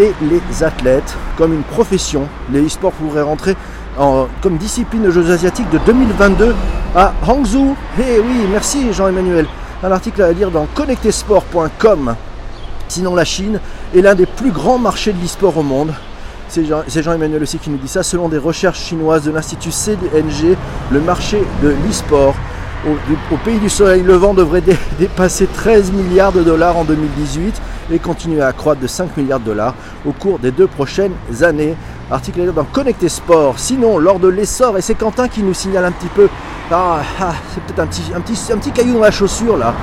et 0.00 0.14
les 0.22 0.64
athlètes 0.64 1.14
comme 1.36 1.52
une 1.52 1.62
profession. 1.62 2.26
Les 2.50 2.66
e-sports 2.66 2.92
pourraient 2.92 3.22
rentrer 3.22 3.54
en, 3.98 4.26
comme 4.42 4.56
discipline 4.56 5.02
de 5.02 5.10
Jeux 5.10 5.30
asiatiques 5.30 5.68
de 5.70 5.78
2022 5.84 6.54
à 6.96 7.12
Hangzhou. 7.26 7.76
Eh 7.98 8.18
oui, 8.18 8.46
merci 8.50 8.92
Jean-Emmanuel. 8.92 9.46
Un 9.82 9.92
article 9.92 10.22
à 10.22 10.32
lire 10.32 10.50
dans 10.50 10.66
connectesport.com. 10.74 12.14
Sinon, 12.88 13.14
la 13.14 13.24
Chine 13.24 13.60
est 13.94 14.00
l'un 14.00 14.14
des 14.14 14.26
plus 14.26 14.50
grands 14.50 14.78
marchés 14.78 15.12
de 15.12 15.20
l'e-sport 15.20 15.56
au 15.56 15.62
monde. 15.62 15.92
C'est 16.48 17.02
Jean-Emmanuel 17.02 17.42
aussi 17.42 17.58
qui 17.58 17.70
nous 17.70 17.76
dit 17.76 17.86
ça. 17.86 18.02
Selon 18.02 18.28
des 18.28 18.38
recherches 18.38 18.80
chinoises 18.80 19.24
de 19.24 19.30
l'Institut 19.30 19.70
CNG, 19.70 20.56
le 20.90 21.00
marché 21.00 21.40
de 21.62 21.68
l'e-sport 21.68 22.34
au, 22.86 23.36
pays 23.44 23.58
du 23.58 23.68
soleil 23.68 24.02
levant 24.02 24.34
devrait 24.34 24.62
dépasser 24.98 25.46
13 25.46 25.92
milliards 25.92 26.32
de 26.32 26.42
dollars 26.42 26.76
en 26.76 26.84
2018 26.84 27.60
et 27.92 27.98
continuer 27.98 28.40
à 28.40 28.52
croître 28.52 28.80
de 28.80 28.86
5 28.86 29.16
milliards 29.16 29.40
de 29.40 29.46
dollars 29.46 29.74
au 30.06 30.12
cours 30.12 30.38
des 30.38 30.50
deux 30.50 30.66
prochaines 30.66 31.12
années. 31.42 31.74
Article 32.10 32.52
dans 32.52 32.64
Connecté 32.64 33.08
Sport. 33.08 33.58
Sinon, 33.58 33.98
lors 33.98 34.18
de 34.18 34.28
l'essor, 34.28 34.76
et 34.76 34.82
c'est 34.82 34.94
Quentin 34.94 35.28
qui 35.28 35.42
nous 35.42 35.54
signale 35.54 35.84
un 35.84 35.92
petit 35.92 36.08
peu, 36.08 36.28
ah, 36.72 37.00
ah, 37.20 37.34
c'est 37.54 37.62
peut-être 37.62 37.80
un 37.80 37.86
petit, 37.86 38.02
un, 38.14 38.20
petit, 38.20 38.52
un 38.52 38.58
petit 38.58 38.72
caillou 38.72 38.94
dans 38.94 39.00
la 39.00 39.10
chaussure 39.10 39.56
là. 39.56 39.74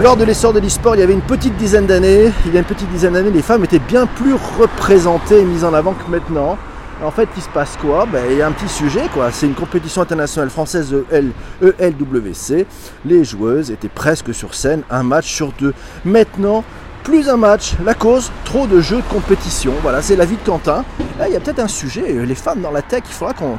Lors 0.00 0.16
de 0.16 0.24
l'essor 0.24 0.52
de 0.52 0.60
l'e-sport, 0.60 0.94
il 0.94 1.00
y 1.00 1.02
avait 1.02 1.12
une 1.12 1.20
petite 1.20 1.56
dizaine 1.56 1.86
d'années. 1.86 2.30
Il 2.46 2.54
y 2.54 2.56
a 2.56 2.60
une 2.60 2.66
petite 2.66 2.90
dizaine 2.90 3.12
d'années, 3.14 3.30
les 3.30 3.42
femmes 3.42 3.64
étaient 3.64 3.78
bien 3.78 4.06
plus 4.06 4.34
représentées 4.58 5.40
et 5.40 5.44
mises 5.44 5.64
en 5.64 5.74
avant 5.74 5.92
que 5.92 6.10
maintenant. 6.10 6.56
En 7.02 7.10
fait, 7.10 7.28
il 7.36 7.42
se 7.42 7.48
passe 7.48 7.78
quoi? 7.80 8.06
Ben, 8.06 8.24
Il 8.30 8.36
y 8.36 8.42
a 8.42 8.46
un 8.46 8.52
petit 8.52 8.68
sujet, 8.68 9.08
quoi. 9.14 9.30
C'est 9.32 9.46
une 9.46 9.54
compétition 9.54 10.02
internationale 10.02 10.50
française 10.50 10.94
ELWC. 11.10 12.66
Les 13.06 13.24
joueuses 13.24 13.70
étaient 13.70 13.88
presque 13.88 14.34
sur 14.34 14.54
scène, 14.54 14.82
un 14.90 15.02
match 15.02 15.32
sur 15.32 15.52
deux. 15.52 15.72
Maintenant, 16.04 16.62
plus 17.02 17.28
un 17.30 17.38
match. 17.38 17.72
La 17.84 17.94
cause, 17.94 18.30
trop 18.44 18.66
de 18.66 18.80
jeux 18.80 18.98
de 18.98 19.08
compétition. 19.08 19.72
Voilà, 19.82 20.02
c'est 20.02 20.16
la 20.16 20.26
vie 20.26 20.36
de 20.36 20.42
Quentin. 20.44 20.84
Là, 21.18 21.28
il 21.28 21.32
y 21.32 21.36
a 21.36 21.40
peut-être 21.40 21.60
un 21.60 21.68
sujet. 21.68 22.26
Les 22.26 22.34
femmes 22.34 22.60
dans 22.60 22.70
la 22.70 22.82
tech, 22.82 23.02
il 23.06 23.12
faudra 23.12 23.32
qu'on. 23.32 23.58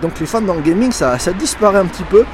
Donc, 0.00 0.18
les 0.18 0.26
femmes 0.26 0.46
dans 0.46 0.54
le 0.54 0.62
gaming, 0.62 0.90
ça, 0.90 1.18
ça 1.18 1.32
disparaît 1.32 1.78
un 1.78 1.86
petit 1.86 2.04
peu. 2.04 2.24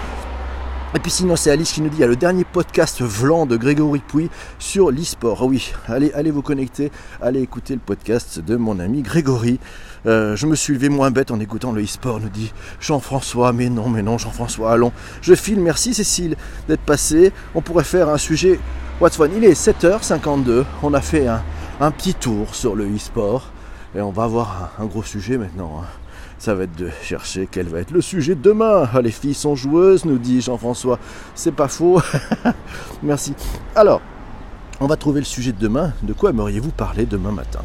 Et 0.97 1.01
puis 1.01 1.11
sinon 1.11 1.35
c'est 1.35 1.51
Alice 1.51 1.73
qui 1.73 1.83
nous 1.83 1.89
dit 1.89 1.97
il 1.97 2.03
y 2.03 2.05
a 2.05 2.07
le 2.07 2.15
dernier 2.15 2.45
podcast 2.45 3.03
Vlan 3.03 3.47
de 3.47 3.57
Grégory 3.57 3.99
Pouy 3.99 4.31
sur 4.61 4.93
l'e-sport. 4.93 5.41
Ah 5.43 5.47
oui, 5.47 5.73
allez, 5.89 6.13
allez 6.13 6.31
vous 6.31 6.41
connecter, 6.41 6.93
allez 7.21 7.41
écouter 7.41 7.75
le 7.75 7.81
podcast 7.81 8.39
de 8.39 8.55
mon 8.55 8.79
ami 8.79 9.03
Grégory. 9.03 9.59
Euh, 10.07 10.37
je 10.37 10.47
me 10.47 10.55
suis 10.55 10.75
levé 10.75 10.89
moins 10.89 11.11
bête 11.11 11.31
en 11.31 11.41
écoutant 11.41 11.73
le 11.73 11.83
e-sport, 11.83 12.21
nous 12.21 12.29
dit 12.29 12.53
Jean-François. 12.81 13.53
Mais 13.53 13.69
non, 13.69 13.89
mais 13.89 14.03
non, 14.03 14.19
Jean-François, 14.19 14.73
allons. 14.73 14.93
Je 15.23 15.35
file, 15.35 15.61
merci 15.61 15.95
Cécile 15.95 16.37
d'être 16.69 16.83
passé. 16.83 17.33
On 17.55 17.61
pourrait 17.61 17.85
faire 17.85 18.09
un 18.09 18.19
sujet 18.19 18.59
What's 19.01 19.17
Fun? 19.17 19.29
Il 19.35 19.45
est 19.45 19.61
7h52. 19.61 20.65
On 20.83 20.95
a 20.95 21.01
fait 21.01 21.27
un, 21.27 21.91
petit 21.91 22.15
tour 22.15 22.55
sur 22.55 22.75
le 22.75 22.85
e-sport. 22.85 23.51
Et 23.97 24.01
on 24.01 24.11
va 24.11 24.25
avoir 24.25 24.73
un, 24.79 24.87
gros 24.87 25.03
sujet 25.03 25.39
maintenant. 25.39 25.81
Hein. 25.83 25.87
Ça 26.39 26.55
va 26.55 26.65
être 26.65 26.77
de 26.77 26.91
chercher 27.03 27.49
quel 27.51 27.69
va 27.69 27.79
être 27.79 27.93
le 27.93 28.03
sujet 28.03 28.35
de 28.35 28.43
demain. 28.43 28.89
Ah, 28.93 29.01
les 29.01 29.11
filles 29.11 29.35
sont 29.35 29.57
joueuses, 29.57 30.05
nous 30.05 30.19
dit 30.19 30.43
Jean-François. 30.43 30.99
C'est 31.35 31.55
pas 31.55 31.69
faux. 31.69 32.03
merci. 33.03 33.35
Alors, 33.75 34.03
on 34.81 34.87
va 34.87 34.97
trouver 34.97 35.21
le 35.21 35.27
sujet 35.27 35.53
de 35.53 35.59
demain. 35.59 35.93
De 36.03 36.13
quoi 36.13 36.31
aimeriez-vous 36.31 36.73
parler 36.73 37.07
demain 37.07 37.31
matin? 37.31 37.61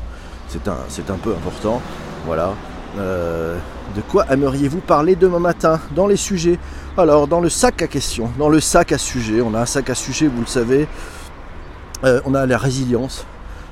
C'est 0.48 0.68
un, 0.68 0.78
c'est 0.88 1.10
un 1.10 1.18
peu 1.18 1.32
important. 1.32 1.82
Voilà. 2.26 2.54
Euh, 2.98 3.58
de 3.96 4.02
quoi 4.02 4.26
aimeriez-vous 4.30 4.80
parler 4.80 5.16
demain 5.16 5.40
matin 5.40 5.80
dans 5.96 6.08
les 6.08 6.16
sujets? 6.16 6.60
Alors, 6.98 7.28
dans 7.28 7.40
le 7.40 7.50
sac 7.50 7.82
à 7.82 7.88
questions, 7.88 8.30
dans 8.38 8.50
le 8.50 8.60
sac 8.60 8.92
à 8.92 8.98
sujets, 8.98 9.42
on 9.42 9.54
a 9.54 9.62
un 9.62 9.66
sac 9.66 9.90
à 9.90 9.96
sujets, 9.96 10.28
vous 10.28 10.42
le 10.42 10.48
savez. 10.48 10.88
Euh, 12.04 12.22
on 12.26 12.34
a 12.34 12.46
la 12.46 12.58
résilience, 12.58 13.26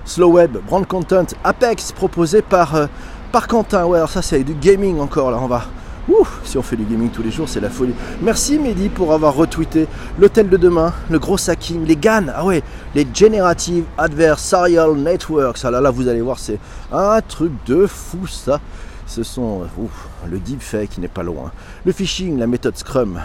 Slow 0.06 0.32
Web, 0.32 0.58
Brand 0.66 0.86
Content, 0.86 1.26
Apex, 1.44 1.92
proposé 1.92 2.42
par, 2.42 2.76
euh, 2.76 2.88
par 3.32 3.48
Quentin. 3.48 3.86
Ouais, 3.86 3.98
alors 3.98 4.10
ça, 4.10 4.22
c'est 4.22 4.44
du 4.44 4.54
gaming 4.54 5.00
encore, 5.00 5.32
là, 5.32 5.40
on 5.42 5.48
va. 5.48 5.66
Ouf, 6.10 6.40
si 6.46 6.58
on 6.58 6.62
fait 6.62 6.78
du 6.78 6.86
gaming 6.86 7.10
tous 7.10 7.22
les 7.22 7.32
jours, 7.32 7.50
c'est 7.50 7.60
la 7.60 7.70
folie. 7.70 7.94
Merci 8.22 8.58
Mehdi 8.58 8.88
pour 8.88 9.12
avoir 9.12 9.36
retweeté 9.36 9.88
l'hôtel 10.18 10.48
de 10.48 10.56
demain, 10.56 10.94
le 11.10 11.20
gros 11.20 11.38
hacking, 11.50 11.86
les 11.86 11.98
GAN, 11.98 12.28
ah 12.34 12.46
ouais, 12.46 12.64
les 12.96 13.06
Generative 13.14 13.84
Adversarial 13.98 14.96
Networks. 14.96 15.60
Ah 15.66 15.72
là 15.72 15.82
là, 15.82 15.92
vous 15.92 16.08
allez 16.08 16.22
voir, 16.22 16.40
c'est 16.40 16.60
un 16.94 17.20
truc 17.20 17.52
de 17.66 17.86
fou 17.88 18.26
ça. 18.26 18.62
Ce 19.06 19.24
sont 19.24 19.64
ouf, 19.78 20.08
le 20.30 20.40
deepfake 20.40 20.92
qui 20.92 21.02
n'est 21.02 21.10
pas 21.10 21.24
loin, 21.24 21.52
le 21.86 21.92
phishing, 21.92 22.38
la 22.38 22.48
méthode 22.48 22.78
Scrum, 22.78 23.20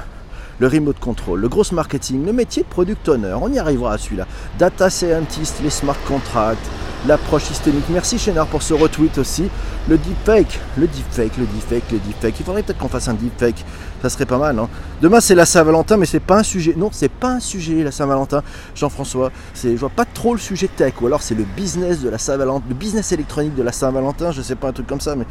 le 0.58 0.66
remote 0.66 0.98
control, 0.98 1.40
le 1.40 1.48
gros 1.48 1.64
marketing, 1.70 2.26
le 2.26 2.32
métier 2.32 2.64
de 2.64 2.68
product 2.68 3.08
owner, 3.08 3.36
on 3.40 3.52
y 3.52 3.60
arrivera 3.60 3.92
à 3.92 3.98
celui-là. 3.98 4.26
Data 4.58 4.90
scientist, 4.90 5.60
les 5.62 5.70
smart 5.70 5.96
contracts, 6.08 6.66
l'approche 7.06 7.44
systémique. 7.44 7.84
Merci 7.90 8.18
Chénard 8.18 8.46
pour 8.46 8.62
ce 8.62 8.74
retweet 8.74 9.18
aussi. 9.18 9.48
Le 9.88 9.98
deepfake, 9.98 10.60
le 10.76 10.86
deepfake, 10.86 11.36
le 11.36 11.46
deepfake, 11.46 11.90
le 11.92 11.98
deepfake. 11.98 12.40
Il 12.40 12.46
faudrait 12.46 12.62
peut-être 12.62 12.78
qu'on 12.78 12.88
fasse 12.88 13.08
un 13.08 13.14
deepfake. 13.14 13.64
Ça 14.02 14.08
serait 14.08 14.26
pas 14.26 14.38
mal, 14.38 14.56
non 14.56 14.68
Demain 15.00 15.20
c'est 15.20 15.34
la 15.34 15.46
Saint-Valentin, 15.46 15.96
mais 15.96 16.06
c'est 16.06 16.20
pas 16.20 16.38
un 16.38 16.42
sujet. 16.42 16.74
Non, 16.76 16.90
c'est 16.92 17.10
pas 17.10 17.32
un 17.32 17.40
sujet 17.40 17.82
la 17.82 17.92
Saint-Valentin. 17.92 18.42
Jean-François, 18.74 19.30
c'est, 19.54 19.72
je 19.72 19.76
vois 19.76 19.90
pas 19.90 20.04
trop 20.04 20.34
le 20.34 20.40
sujet 20.40 20.68
tech, 20.68 20.94
ou 21.00 21.06
alors 21.06 21.22
c'est 21.22 21.34
le 21.34 21.44
business 21.56 22.00
de 22.00 22.08
la 22.08 22.18
Saint-Valentin, 22.18 22.64
le 22.68 22.74
business 22.74 23.12
électronique 23.12 23.54
de 23.54 23.62
la 23.62 23.72
Saint-Valentin. 23.72 24.32
Je 24.32 24.42
sais 24.42 24.56
pas 24.56 24.68
un 24.68 24.72
truc 24.72 24.86
comme 24.86 25.00
ça, 25.00 25.16
mais 25.16 25.26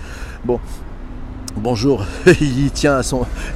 bon. 0.45 0.59
Bonjour, 1.57 2.05
il 2.25 2.65
y 2.65 2.71
tient 2.71 2.97
à 2.97 3.01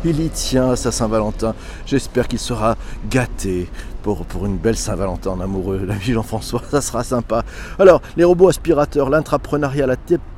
il 0.03 0.19
y 0.19 0.29
tient 0.29 0.71
à 0.71 0.75
sa 0.75 0.91
Saint-Valentin. 0.91 1.55
J'espère 1.85 2.27
qu'il 2.27 2.39
sera 2.39 2.75
gâté 3.09 3.69
pour, 4.13 4.45
une 4.45 4.57
belle 4.57 4.77
Saint-Valentin 4.77 5.31
en 5.31 5.39
amoureux. 5.39 5.83
La 5.87 5.95
vie 5.95 6.13
Jean-François, 6.13 6.61
ça 6.69 6.81
sera 6.81 7.03
sympa. 7.03 7.43
Alors, 7.79 8.01
les 8.17 8.23
robots 8.23 8.49
aspirateurs, 8.49 9.09
l'intrapreneuriat, 9.09 9.87
la, 9.87 9.95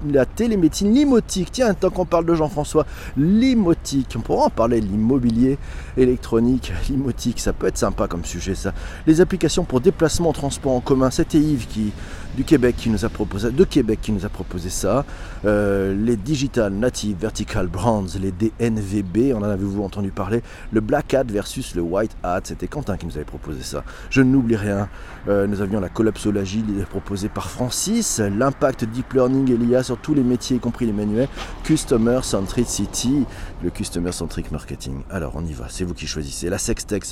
la, 0.09 0.25
télémédecine, 0.25 0.93
l'imotique. 0.93 1.51
Tiens, 1.51 1.73
tant 1.73 1.89
qu'on 1.89 2.05
parle 2.05 2.25
de 2.25 2.33
Jean-François, 2.33 2.85
l'imotique. 3.17 4.13
On 4.15 4.21
pourra 4.21 4.45
en 4.45 4.49
parler, 4.49 4.79
l'immobilier 4.79 5.57
électronique, 5.97 6.71
l'imotique. 6.89 7.41
Ça 7.41 7.51
peut 7.51 7.67
être 7.67 7.77
sympa 7.77 8.07
comme 8.07 8.23
sujet, 8.23 8.55
ça. 8.55 8.73
Les 9.05 9.19
applications 9.19 9.65
pour 9.65 9.81
déplacement 9.81 10.29
en 10.29 10.33
transport 10.33 10.71
en 10.71 10.79
commun. 10.79 11.11
C'était 11.11 11.39
Yves 11.39 11.67
qui, 11.67 11.91
du 12.37 12.43
Québec 12.43 12.75
qui 12.77 12.91
nous 12.91 13.03
a 13.03 13.09
proposé, 13.09 13.49
de 13.49 13.63
Québec 13.63 13.97
qui 13.99 14.11
nous 14.11 14.23
a 14.23 14.29
proposé 14.29 14.69
ça. 14.69 15.03
Euh, 15.43 15.95
les 15.95 16.15
Digital 16.15 16.71
Native 16.71 17.17
Vertical 17.19 17.65
Brands, 17.65 18.05
les 18.21 18.31
DNVB, 18.31 19.33
on 19.33 19.39
en 19.39 19.43
avez-vous 19.43 19.81
entendu 19.83 20.11
parler? 20.11 20.43
Le 20.71 20.79
Black 20.79 21.15
Hat 21.15 21.23
versus 21.23 21.73
le 21.73 21.81
White 21.81 22.15
Hat, 22.21 22.41
c'était 22.43 22.67
Quentin 22.67 22.95
qui 22.95 23.07
nous 23.07 23.15
avait 23.15 23.25
proposé 23.25 23.63
ça. 23.63 23.83
Je 24.11 24.21
n'oublie 24.21 24.55
rien. 24.55 24.87
Euh, 25.27 25.47
nous 25.47 25.61
avions 25.61 25.79
la 25.79 25.89
collapsologie 25.89 26.63
proposée 26.91 27.27
par 27.27 27.49
Francis, 27.49 28.19
l'impact 28.19 28.85
deep 28.85 29.13
learning 29.13 29.51
et 29.51 29.57
l'IA 29.57 29.81
sur 29.81 29.97
tous 29.97 30.13
les 30.13 30.23
métiers, 30.23 30.57
y 30.57 30.59
compris 30.59 30.85
les 30.85 30.93
manuels, 30.93 31.27
Customer 31.63 32.19
Centricity, 32.21 33.25
le 33.63 33.71
Customer 33.71 34.11
Centric 34.11 34.51
Marketing. 34.51 35.01
Alors 35.09 35.33
on 35.35 35.43
y 35.43 35.53
va, 35.53 35.65
c'est 35.69 35.85
vous 35.85 35.95
qui 35.95 36.05
choisissez. 36.05 36.51
La 36.51 36.59
Sextech, 36.59 37.03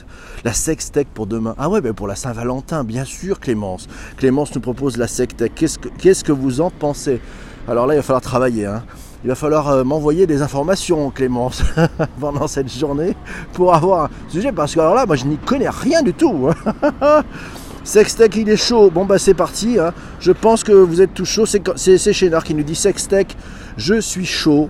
la 0.43 0.53
Sextech 0.53 1.07
pour 1.07 1.25
demain. 1.25 1.55
Ah 1.57 1.67
ouais, 1.67 1.81
ben 1.81 1.93
pour 1.93 2.07
la 2.07 2.15
Saint-Valentin, 2.15 2.83
bien 2.83 3.05
sûr 3.05 3.39
Clémence. 3.39 3.88
Clémence 4.17 4.53
nous 4.53 4.61
propose 4.61 4.97
la 4.97 5.07
Qu'est-ce 5.56 5.80
que, 5.80 5.89
qu'est-ce 5.89 6.23
que 6.23 6.32
vous 6.32 6.62
en 6.62 6.69
pensez? 6.69 7.21
Alors 7.67 7.88
là, 7.88 7.93
il 7.93 7.97
va 7.97 8.04
falloir 8.04 8.21
travailler. 8.21 8.65
Hein. 8.65 8.84
Il 9.23 9.30
va 9.30 9.36
falloir 9.36 9.69
euh, 9.69 9.84
m'envoyer 9.84 10.28
des 10.28 10.41
informations, 10.41 11.10
Clémence, 11.10 11.63
pendant 12.19 12.47
cette 12.47 12.71
journée 12.71 13.15
pour 13.54 13.73
avoir 13.73 14.04
un 14.06 14.10
sujet. 14.30 14.51
Parce 14.51 14.75
que 14.75 14.80
alors 14.80 14.93
là, 14.93 15.06
moi, 15.06 15.15
je 15.15 15.25
n'y 15.25 15.38
connais 15.38 15.69
rien 15.69 16.04
du 16.04 16.13
tout. 16.13 16.47
Hein. 16.47 17.23
Sextech, 17.84 18.36
il 18.36 18.49
est 18.49 18.58
chaud. 18.58 18.91
Bon, 18.91 19.06
bah, 19.06 19.17
c'est 19.17 19.34
parti. 19.34 19.80
Hein. 19.80 19.93
Je 20.19 20.32
pense 20.32 20.63
que 20.63 20.71
vous 20.71 21.01
êtes 21.01 21.13
tout 21.13 21.25
chaud. 21.25 21.45
C'est, 21.45 21.62
c'est, 21.75 22.13
Chénard 22.13 22.43
qui 22.43 22.54
nous 22.54 22.63
dit 22.63 22.75
Sextech, 22.75 23.36
je 23.78 23.99
suis 24.01 24.25
chaud. 24.25 24.69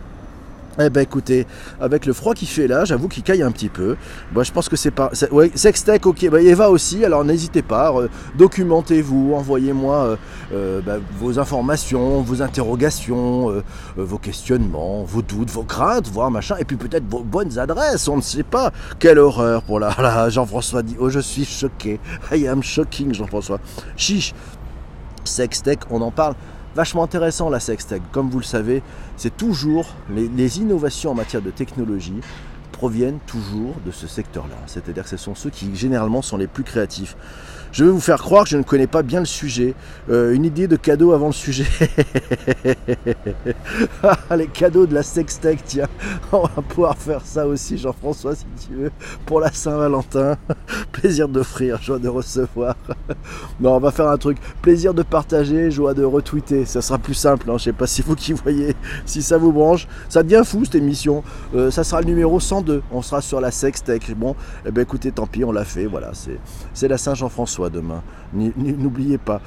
Eh 0.77 0.89
ben 0.89 1.01
écoutez, 1.01 1.47
avec 1.79 2.05
le 2.05 2.11
froid 2.11 2.33
qui 2.33 2.45
fait 2.45 2.67
là, 2.67 2.83
j'avoue 2.83 3.07
qu'il 3.07 3.23
caille 3.23 3.43
un 3.43 3.51
petit 3.51 3.69
peu. 3.69 3.95
Moi, 4.33 4.43
je 4.43 4.51
pense 4.51 4.67
que 4.67 4.75
c'est 4.75 4.91
pas. 4.91 5.09
Ouais, 5.31 5.49
Sextech, 5.55 6.05
ok. 6.05 6.29
Bah, 6.29 6.41
Eva 6.41 6.69
aussi. 6.69 7.05
Alors 7.05 7.23
n'hésitez 7.23 7.61
pas, 7.61 7.93
euh, 7.93 8.09
documentez-vous, 8.37 9.33
envoyez-moi 9.35 9.95
euh, 9.95 10.15
euh, 10.53 10.81
bah, 10.81 10.97
vos 11.17 11.39
informations, 11.39 12.21
vos 12.21 12.41
interrogations, 12.41 13.63
vos 13.95 14.17
questionnements, 14.17 15.03
vos 15.03 15.21
doutes, 15.21 15.49
vos 15.49 15.63
craintes, 15.63 16.09
voire 16.09 16.29
machin, 16.29 16.57
et 16.59 16.65
puis 16.65 16.75
peut-être 16.75 17.05
vos 17.09 17.23
bonnes 17.23 17.57
adresses. 17.57 18.07
On 18.07 18.17
ne 18.17 18.21
sait 18.21 18.43
pas. 18.43 18.71
Quelle 18.99 19.19
horreur 19.19 19.63
pour 19.63 19.79
là. 19.79 19.95
Là, 19.97 20.29
Jean-François 20.29 20.83
dit. 20.83 20.95
Oh, 20.99 21.09
je 21.09 21.19
suis 21.19 21.45
choqué. 21.45 21.99
I 22.31 22.47
am 22.47 22.61
shocking, 22.61 23.13
Jean-François. 23.13 23.59
Chiche. 23.95 24.33
Sextech, 25.23 25.79
on 25.89 26.01
en 26.01 26.11
parle 26.11 26.35
vachement 26.75 27.03
intéressant 27.03 27.49
la 27.49 27.59
Sextech. 27.59 28.01
Comme 28.11 28.29
vous 28.29 28.39
le 28.39 28.45
savez, 28.45 28.83
c'est 29.17 29.35
toujours 29.35 29.87
les, 30.09 30.59
innovations 30.59 31.11
en 31.11 31.15
matière 31.15 31.41
de 31.41 31.49
technologie 31.49 32.19
proviennent 32.71 33.19
toujours 33.25 33.73
de 33.85 33.91
ce 33.91 34.05
secteur-là. 34.05 34.57
C'est-à-dire 34.67 35.03
que 35.03 35.09
ce 35.09 35.17
sont 35.17 35.33
ceux 35.33 35.49
qui 35.49 35.73
généralement 35.75 36.21
sont 36.21 36.37
les 36.37 36.47
plus 36.47 36.63
créatifs. 36.63 37.15
Je 37.75 37.83
vais 37.83 37.91
vous 37.91 37.99
faire 37.99 38.19
croire 38.19 38.45
que 38.45 38.51
je 38.51 38.55
ne 38.55 38.63
connais 38.63 38.87
pas 38.87 39.03
bien 39.03 39.19
le 39.19 39.25
sujet. 39.25 39.73
Euh, 40.09 40.33
une 40.33 40.45
idée 40.45 40.65
de 40.65 40.77
cadeau 40.77 41.11
avant 41.11 41.27
le 41.27 41.33
sujet. 41.33 41.65
Ah, 44.03 44.37
les 44.37 44.47
cadeaux 44.47 44.85
de 44.85 44.93
la 44.93 45.03
sextech, 45.03 45.59
tiens. 45.65 45.87
On 46.31 46.43
va 46.43 46.61
pouvoir 46.61 46.97
faire 46.97 47.21
ça 47.25 47.45
aussi, 47.45 47.77
Jean-François, 47.77 48.35
si 48.35 48.45
tu 48.67 48.75
veux, 48.75 48.91
pour 49.25 49.39
la 49.39 49.51
Saint-Valentin. 49.51 50.37
Plaisir 50.91 51.27
d'offrir, 51.27 51.81
joie 51.81 51.99
de 51.99 52.07
recevoir. 52.07 52.75
Non, 53.59 53.75
on 53.75 53.79
va 53.79 53.91
faire 53.91 54.07
un 54.09 54.17
truc. 54.17 54.37
Plaisir 54.61 54.93
de 54.93 55.01
partager, 55.01 55.71
joie 55.71 55.93
de 55.93 56.03
retweeter. 56.03 56.65
Ça 56.65 56.81
sera 56.81 56.97
plus 56.97 57.13
simple. 57.13 57.49
Hein. 57.49 57.57
Je 57.57 57.65
sais 57.65 57.73
pas 57.73 57.87
si 57.87 58.01
vous 58.01 58.15
qui 58.15 58.33
voyez, 58.33 58.75
si 59.05 59.21
ça 59.21 59.37
vous 59.37 59.51
branche. 59.51 59.87
Ça 60.09 60.23
devient 60.23 60.43
fou 60.45 60.65
cette 60.65 60.75
émission. 60.75 61.23
Euh, 61.55 61.71
ça 61.71 61.83
sera 61.83 62.01
le 62.01 62.07
numéro 62.07 62.39
102. 62.39 62.83
On 62.91 63.01
sera 63.01 63.21
sur 63.21 63.39
la 63.39 63.51
sextech. 63.51 64.13
Bon, 64.15 64.35
eh 64.65 64.71
ben 64.71 64.81
écoutez, 64.81 65.11
tant 65.11 65.25
pis, 65.25 65.43
on 65.43 65.51
l'a 65.51 65.65
fait. 65.65 65.85
Voilà, 65.85 66.11
c'est 66.73 66.87
la 66.87 66.97
Saint-Jean-François 66.97 67.64
demain. 67.69 68.03
N'oubliez 68.33 69.17
pas. 69.17 69.41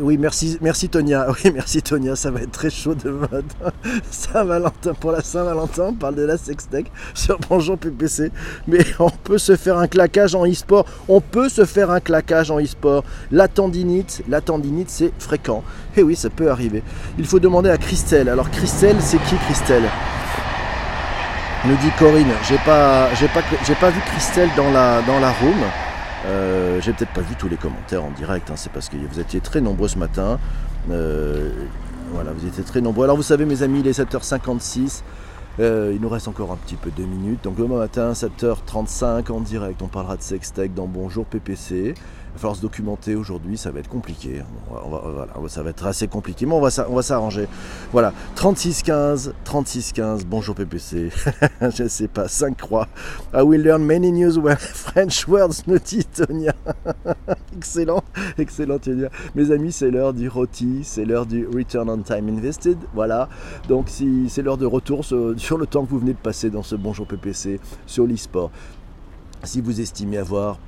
oui, 0.00 0.18
merci, 0.18 0.58
merci 0.60 0.88
Tonia. 0.88 1.26
Oui, 1.44 1.50
merci 1.52 1.82
Tonia. 1.82 2.16
Ça 2.16 2.30
va 2.30 2.40
être 2.40 2.52
très 2.52 2.70
chaud 2.70 2.94
demain. 2.94 3.28
Saint-Valentin 4.10 4.94
pour 4.94 5.12
la 5.12 5.22
Saint-Valentin. 5.22 5.86
On 5.88 5.94
parle 5.94 6.14
de 6.14 6.22
la 6.22 6.36
sextech 6.36 6.90
sur 7.14 7.38
Bonjour 7.48 7.76
PPC. 7.78 8.30
Mais 8.66 8.84
on 8.98 9.10
peut 9.10 9.38
se 9.38 9.56
faire 9.56 9.78
un 9.78 9.88
claquage 9.88 10.34
en 10.34 10.46
e-sport. 10.46 10.86
On 11.08 11.20
peut 11.20 11.48
se 11.48 11.64
faire 11.64 11.90
un 11.90 12.00
claquage 12.00 12.50
en 12.50 12.60
e-sport. 12.60 13.04
La 13.30 13.48
tendinite, 13.48 14.22
la 14.28 14.40
tendinite, 14.40 14.90
c'est 14.90 15.12
fréquent. 15.18 15.64
Et 15.96 16.02
oui, 16.02 16.14
ça 16.14 16.30
peut 16.30 16.50
arriver. 16.50 16.82
Il 17.18 17.26
faut 17.26 17.40
demander 17.40 17.70
à 17.70 17.78
Christelle. 17.78 18.28
Alors 18.28 18.50
Christelle, 18.50 18.96
c'est 19.00 19.18
qui 19.24 19.36
Christelle? 19.46 19.88
Nous 21.64 21.74
dit 21.76 21.90
Corinne. 21.98 22.32
J'ai 22.48 22.58
pas, 22.58 23.12
j'ai 23.14 23.26
pas, 23.26 23.42
j'ai 23.66 23.74
pas 23.74 23.90
vu 23.90 24.00
Christelle 24.12 24.48
dans 24.56 24.70
la, 24.70 25.02
dans 25.02 25.18
la 25.18 25.32
room. 25.32 25.56
Euh, 26.26 26.80
j'ai 26.80 26.92
peut-être 26.92 27.12
pas 27.12 27.20
vu 27.20 27.34
tous 27.36 27.48
les 27.48 27.56
commentaires 27.56 28.04
en 28.04 28.10
direct, 28.10 28.50
hein, 28.50 28.54
c'est 28.56 28.72
parce 28.72 28.88
que 28.88 28.96
vous 28.96 29.20
étiez 29.20 29.40
très 29.40 29.60
nombreux 29.60 29.88
ce 29.88 29.98
matin. 29.98 30.38
Euh, 30.90 31.50
voilà, 32.12 32.32
vous 32.32 32.46
étiez 32.46 32.64
très 32.64 32.80
nombreux. 32.80 33.04
Alors 33.04 33.16
vous 33.16 33.22
savez 33.22 33.44
mes 33.44 33.62
amis, 33.62 33.80
il 33.80 33.86
est 33.86 33.98
7h56. 33.98 35.02
Euh, 35.60 35.92
il 35.94 36.00
nous 36.00 36.08
reste 36.08 36.28
encore 36.28 36.52
un 36.52 36.56
petit 36.56 36.76
peu 36.76 36.90
deux 36.90 37.06
minutes. 37.06 37.42
Donc 37.44 37.56
demain 37.56 37.78
matin, 37.78 38.12
7h35 38.12 39.30
en 39.32 39.40
direct, 39.40 39.82
on 39.82 39.88
parlera 39.88 40.16
de 40.16 40.22
Sextech 40.22 40.74
dans 40.74 40.86
Bonjour 40.86 41.26
PPC 41.26 41.94
va 42.38 42.42
falloir 42.42 42.56
se 42.56 42.62
documenter 42.62 43.14
aujourd'hui, 43.14 43.56
ça 43.58 43.70
va 43.70 43.80
être 43.80 43.88
compliqué. 43.88 44.42
ça 45.48 45.62
va 45.62 45.70
être 45.70 45.86
assez 45.86 46.06
compliqué, 46.06 46.46
mais 46.46 46.54
on 46.54 46.60
va, 46.60 47.02
s'arranger. 47.02 47.48
Voilà, 47.92 48.12
3615, 48.36 49.34
3615, 49.44 50.24
bonjour 50.24 50.54
PPC. 50.54 51.10
Je 51.60 51.82
ne 51.82 51.88
sais 51.88 52.08
pas, 52.08 52.28
5 52.28 52.56
croix. 52.56 52.86
I 53.34 53.42
will 53.42 53.62
learn 53.62 53.84
many 53.84 54.12
news 54.12 54.40
French 54.58 55.26
words, 55.26 55.64
nous 55.66 55.78
dit 55.78 56.06
Excellent, 57.58 58.04
excellent 58.38 58.78
Tonia. 58.78 59.10
Mes 59.34 59.50
amis, 59.50 59.72
c'est 59.72 59.90
l'heure 59.90 60.14
du 60.14 60.28
roti, 60.28 60.84
c'est 60.84 61.04
l'heure 61.04 61.26
du 61.26 61.44
return 61.44 61.90
on 61.90 62.02
time 62.02 62.28
invested. 62.28 62.78
Voilà, 62.94 63.28
donc 63.68 63.88
si 63.88 64.28
c'est 64.28 64.42
l'heure 64.42 64.58
de 64.58 64.64
retour 64.64 65.04
sur, 65.04 65.18
le 65.58 65.66
temps 65.66 65.84
que 65.84 65.90
vous 65.90 65.98
venez 65.98 66.12
de 66.12 66.18
passer 66.18 66.50
dans 66.50 66.62
ce 66.62 66.76
bonjour 66.76 67.04
PPC 67.08 67.58
sur 67.84 68.06
l'e-sport. 68.06 68.52
Si 69.42 69.60
vous 69.60 69.80
estimez 69.80 70.18
avoir 70.18 70.60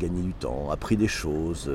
gagner 0.00 0.22
du 0.22 0.32
temps, 0.32 0.70
appris 0.70 0.96
des 0.96 1.06
choses, 1.06 1.70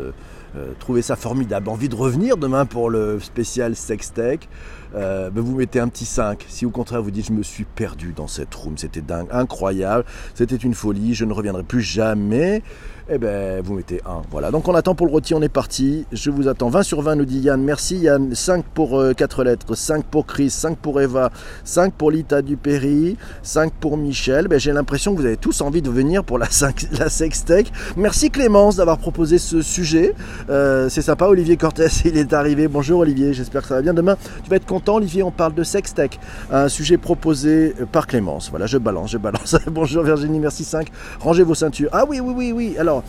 euh, 0.56 0.74
trouvé 0.80 1.02
ça 1.02 1.16
formidable, 1.16 1.70
envie 1.70 1.90
de 1.90 1.96
revenir 1.96 2.38
demain 2.38 2.66
pour 2.66 2.90
le 2.90 3.20
spécial 3.20 3.76
Sextech, 3.76 4.48
euh, 4.96 5.30
ben 5.32 5.42
vous 5.42 5.56
mettez 5.56 5.80
un 5.80 5.88
petit 5.88 6.06
5. 6.06 6.46
Si 6.48 6.66
au 6.66 6.70
contraire 6.70 7.02
vous 7.02 7.12
dites 7.12 7.28
je 7.28 7.34
me 7.34 7.44
suis 7.44 7.64
perdu 7.64 8.14
dans 8.16 8.28
cette 8.28 8.54
room, 8.54 8.78
c'était 8.78 9.02
dingue, 9.02 9.28
incroyable, 9.32 10.06
c'était 10.36 10.56
une 10.56 10.76
folie, 10.76 11.16
je 11.16 11.26
ne 11.26 11.34
reviendrai 11.34 11.64
plus 11.64 11.82
jamais, 11.82 12.62
eh 13.10 13.18
ben 13.18 13.62
vous 13.62 13.74
mettez 13.74 14.02
1. 14.06 14.22
Voilà, 14.32 14.50
donc 14.50 14.68
on 14.68 14.76
attend 14.76 14.96
pour 14.96 15.06
le 15.06 15.12
rôti, 15.12 15.34
on 15.34 15.42
est 15.42 15.50
parti. 15.50 16.06
Je 16.12 16.30
vous 16.30 16.48
attends. 16.48 16.70
20 16.70 16.84
sur 16.84 17.02
20 17.02 17.16
nous 17.16 17.26
dit 17.26 17.40
Yann. 17.40 17.62
Merci 17.62 17.98
Yann. 17.98 18.34
5 18.34 18.64
pour 18.74 19.02
4 19.16 19.40
euh, 19.40 19.44
lettres, 19.44 19.76
5 19.76 20.06
pour 20.06 20.26
Chris, 20.26 20.50
5 20.50 20.78
pour 20.78 21.02
Eva, 21.02 21.30
5 21.66 21.94
pour 21.94 22.12
Lita 22.12 22.42
Dupéry, 22.42 23.18
5 23.42 23.74
pour 23.74 23.98
Michel. 23.98 24.48
Ben, 24.48 24.60
J'ai 24.60 24.72
l'impression 24.72 25.14
que 25.14 25.20
vous 25.20 25.26
avez 25.26 25.38
tous 25.38 25.62
envie 25.62 25.82
de 25.82 25.90
venir 25.90 26.24
pour 26.24 26.38
la, 26.38 26.50
5, 26.50 26.88
la 26.98 27.10
Sextech. 27.10 27.72
Merci 27.98 28.30
Clémence 28.30 28.78
d'avoir 28.78 28.98
proposé 28.98 29.38
ce 29.38 29.62
sujet. 29.62 30.14
Euh, 30.50 30.90
c'est 30.90 31.02
sympa, 31.02 31.28
Olivier 31.28 31.58
Cortès, 31.58 32.02
il 32.06 32.18
est 32.18 32.34
arrivé. 32.34 32.68
Bonjour 32.68 33.00
Olivier, 33.00 33.34
j'espère 33.34 33.62
que 33.62 33.68
ça 33.68 33.76
va 33.76 33.82
bien. 33.82 33.94
Demain, 33.94 34.18
tu 34.44 34.50
vas 34.50 34.58
être 34.58 34.66
content 34.66 34.96
Olivier, 34.96 35.24
on 35.24 35.32
parle 35.32 35.54
de 35.54 35.64
Sextech. 35.64 36.20
Un 36.52 36.68
sujet 36.70 36.98
proposé 36.98 37.74
par 37.92 38.08
Clémence. 38.08 38.50
Voilà, 38.50 38.66
je 38.66 38.78
balance, 38.78 39.12
je 39.12 39.18
balance. 39.18 39.56
Bonjour 39.68 40.04
Virginie, 40.04 40.40
merci 40.40 40.64
5. 40.64 40.88
Rangez 41.20 41.44
vos 41.44 41.56
ceintures. 41.56 41.90
Ah 41.92 42.06
oui, 42.08 42.20
oui, 42.20 42.34
oui, 42.36 42.52
oui. 42.52 42.76
Alors, 42.78 43.04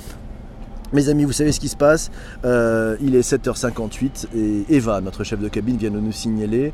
mes 0.92 1.08
amis, 1.08 1.24
vous 1.24 1.32
savez 1.32 1.50
ce 1.50 1.60
qui 1.60 1.68
se 1.68 1.76
passe. 1.76 2.10
Euh, 2.44 2.96
il 3.00 3.16
est 3.16 3.28
7h58 3.28 4.26
et 4.36 4.64
Eva, 4.68 5.00
notre 5.00 5.24
chef 5.24 5.40
de 5.40 5.48
cabine, 5.48 5.76
vient 5.76 5.90
de 5.90 5.98
nous 5.98 6.12
signaler 6.12 6.72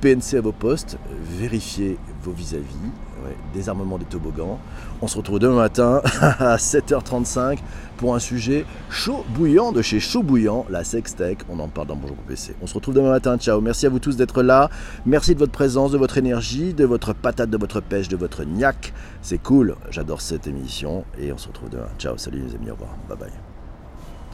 PNC 0.00 0.36
à 0.36 0.40
vos 0.40 0.52
postes, 0.52 0.98
vérifiez 1.38 1.98
vos 2.22 2.32
vis-à-vis, 2.32 2.90
désarmement 3.54 3.98
des 3.98 4.04
toboggans. 4.04 4.58
On 5.00 5.06
se 5.06 5.16
retrouve 5.16 5.38
demain 5.38 5.56
matin 5.56 6.00
à 6.20 6.56
7h35 6.56 7.58
pour 7.96 8.14
un 8.14 8.18
sujet 8.18 8.64
chaud 8.90 9.24
bouillant 9.30 9.72
de 9.72 9.82
chez 9.82 10.00
Chaud 10.00 10.22
Bouillant, 10.22 10.66
la 10.70 10.84
Sextech. 10.84 11.38
On 11.48 11.58
en 11.58 11.68
parle 11.68 11.88
dans 11.88 11.96
Bonjour 11.96 12.16
PC. 12.16 12.54
On 12.62 12.66
se 12.66 12.74
retrouve 12.74 12.94
demain 12.94 13.10
matin. 13.10 13.36
Ciao. 13.38 13.60
Merci 13.60 13.86
à 13.86 13.88
vous 13.88 13.98
tous 13.98 14.16
d'être 14.16 14.42
là. 14.42 14.70
Merci 15.06 15.34
de 15.34 15.40
votre 15.40 15.52
présence, 15.52 15.92
de 15.92 15.98
votre 15.98 16.18
énergie, 16.18 16.74
de 16.74 16.84
votre 16.84 17.12
patate, 17.12 17.50
de 17.50 17.58
votre 17.58 17.80
pêche, 17.80 18.08
de 18.08 18.16
votre 18.16 18.44
niaque. 18.44 18.92
C'est 19.22 19.38
cool. 19.38 19.76
J'adore 19.90 20.20
cette 20.20 20.46
émission 20.46 21.04
et 21.18 21.32
on 21.32 21.38
se 21.38 21.48
retrouve 21.48 21.70
demain. 21.70 21.88
Ciao. 21.98 22.16
Salut 22.16 22.42
les 22.46 22.54
amis. 22.54 22.70
Au 22.70 22.74
revoir. 22.74 22.90
Bye 23.08 23.18
bye. 23.18 23.47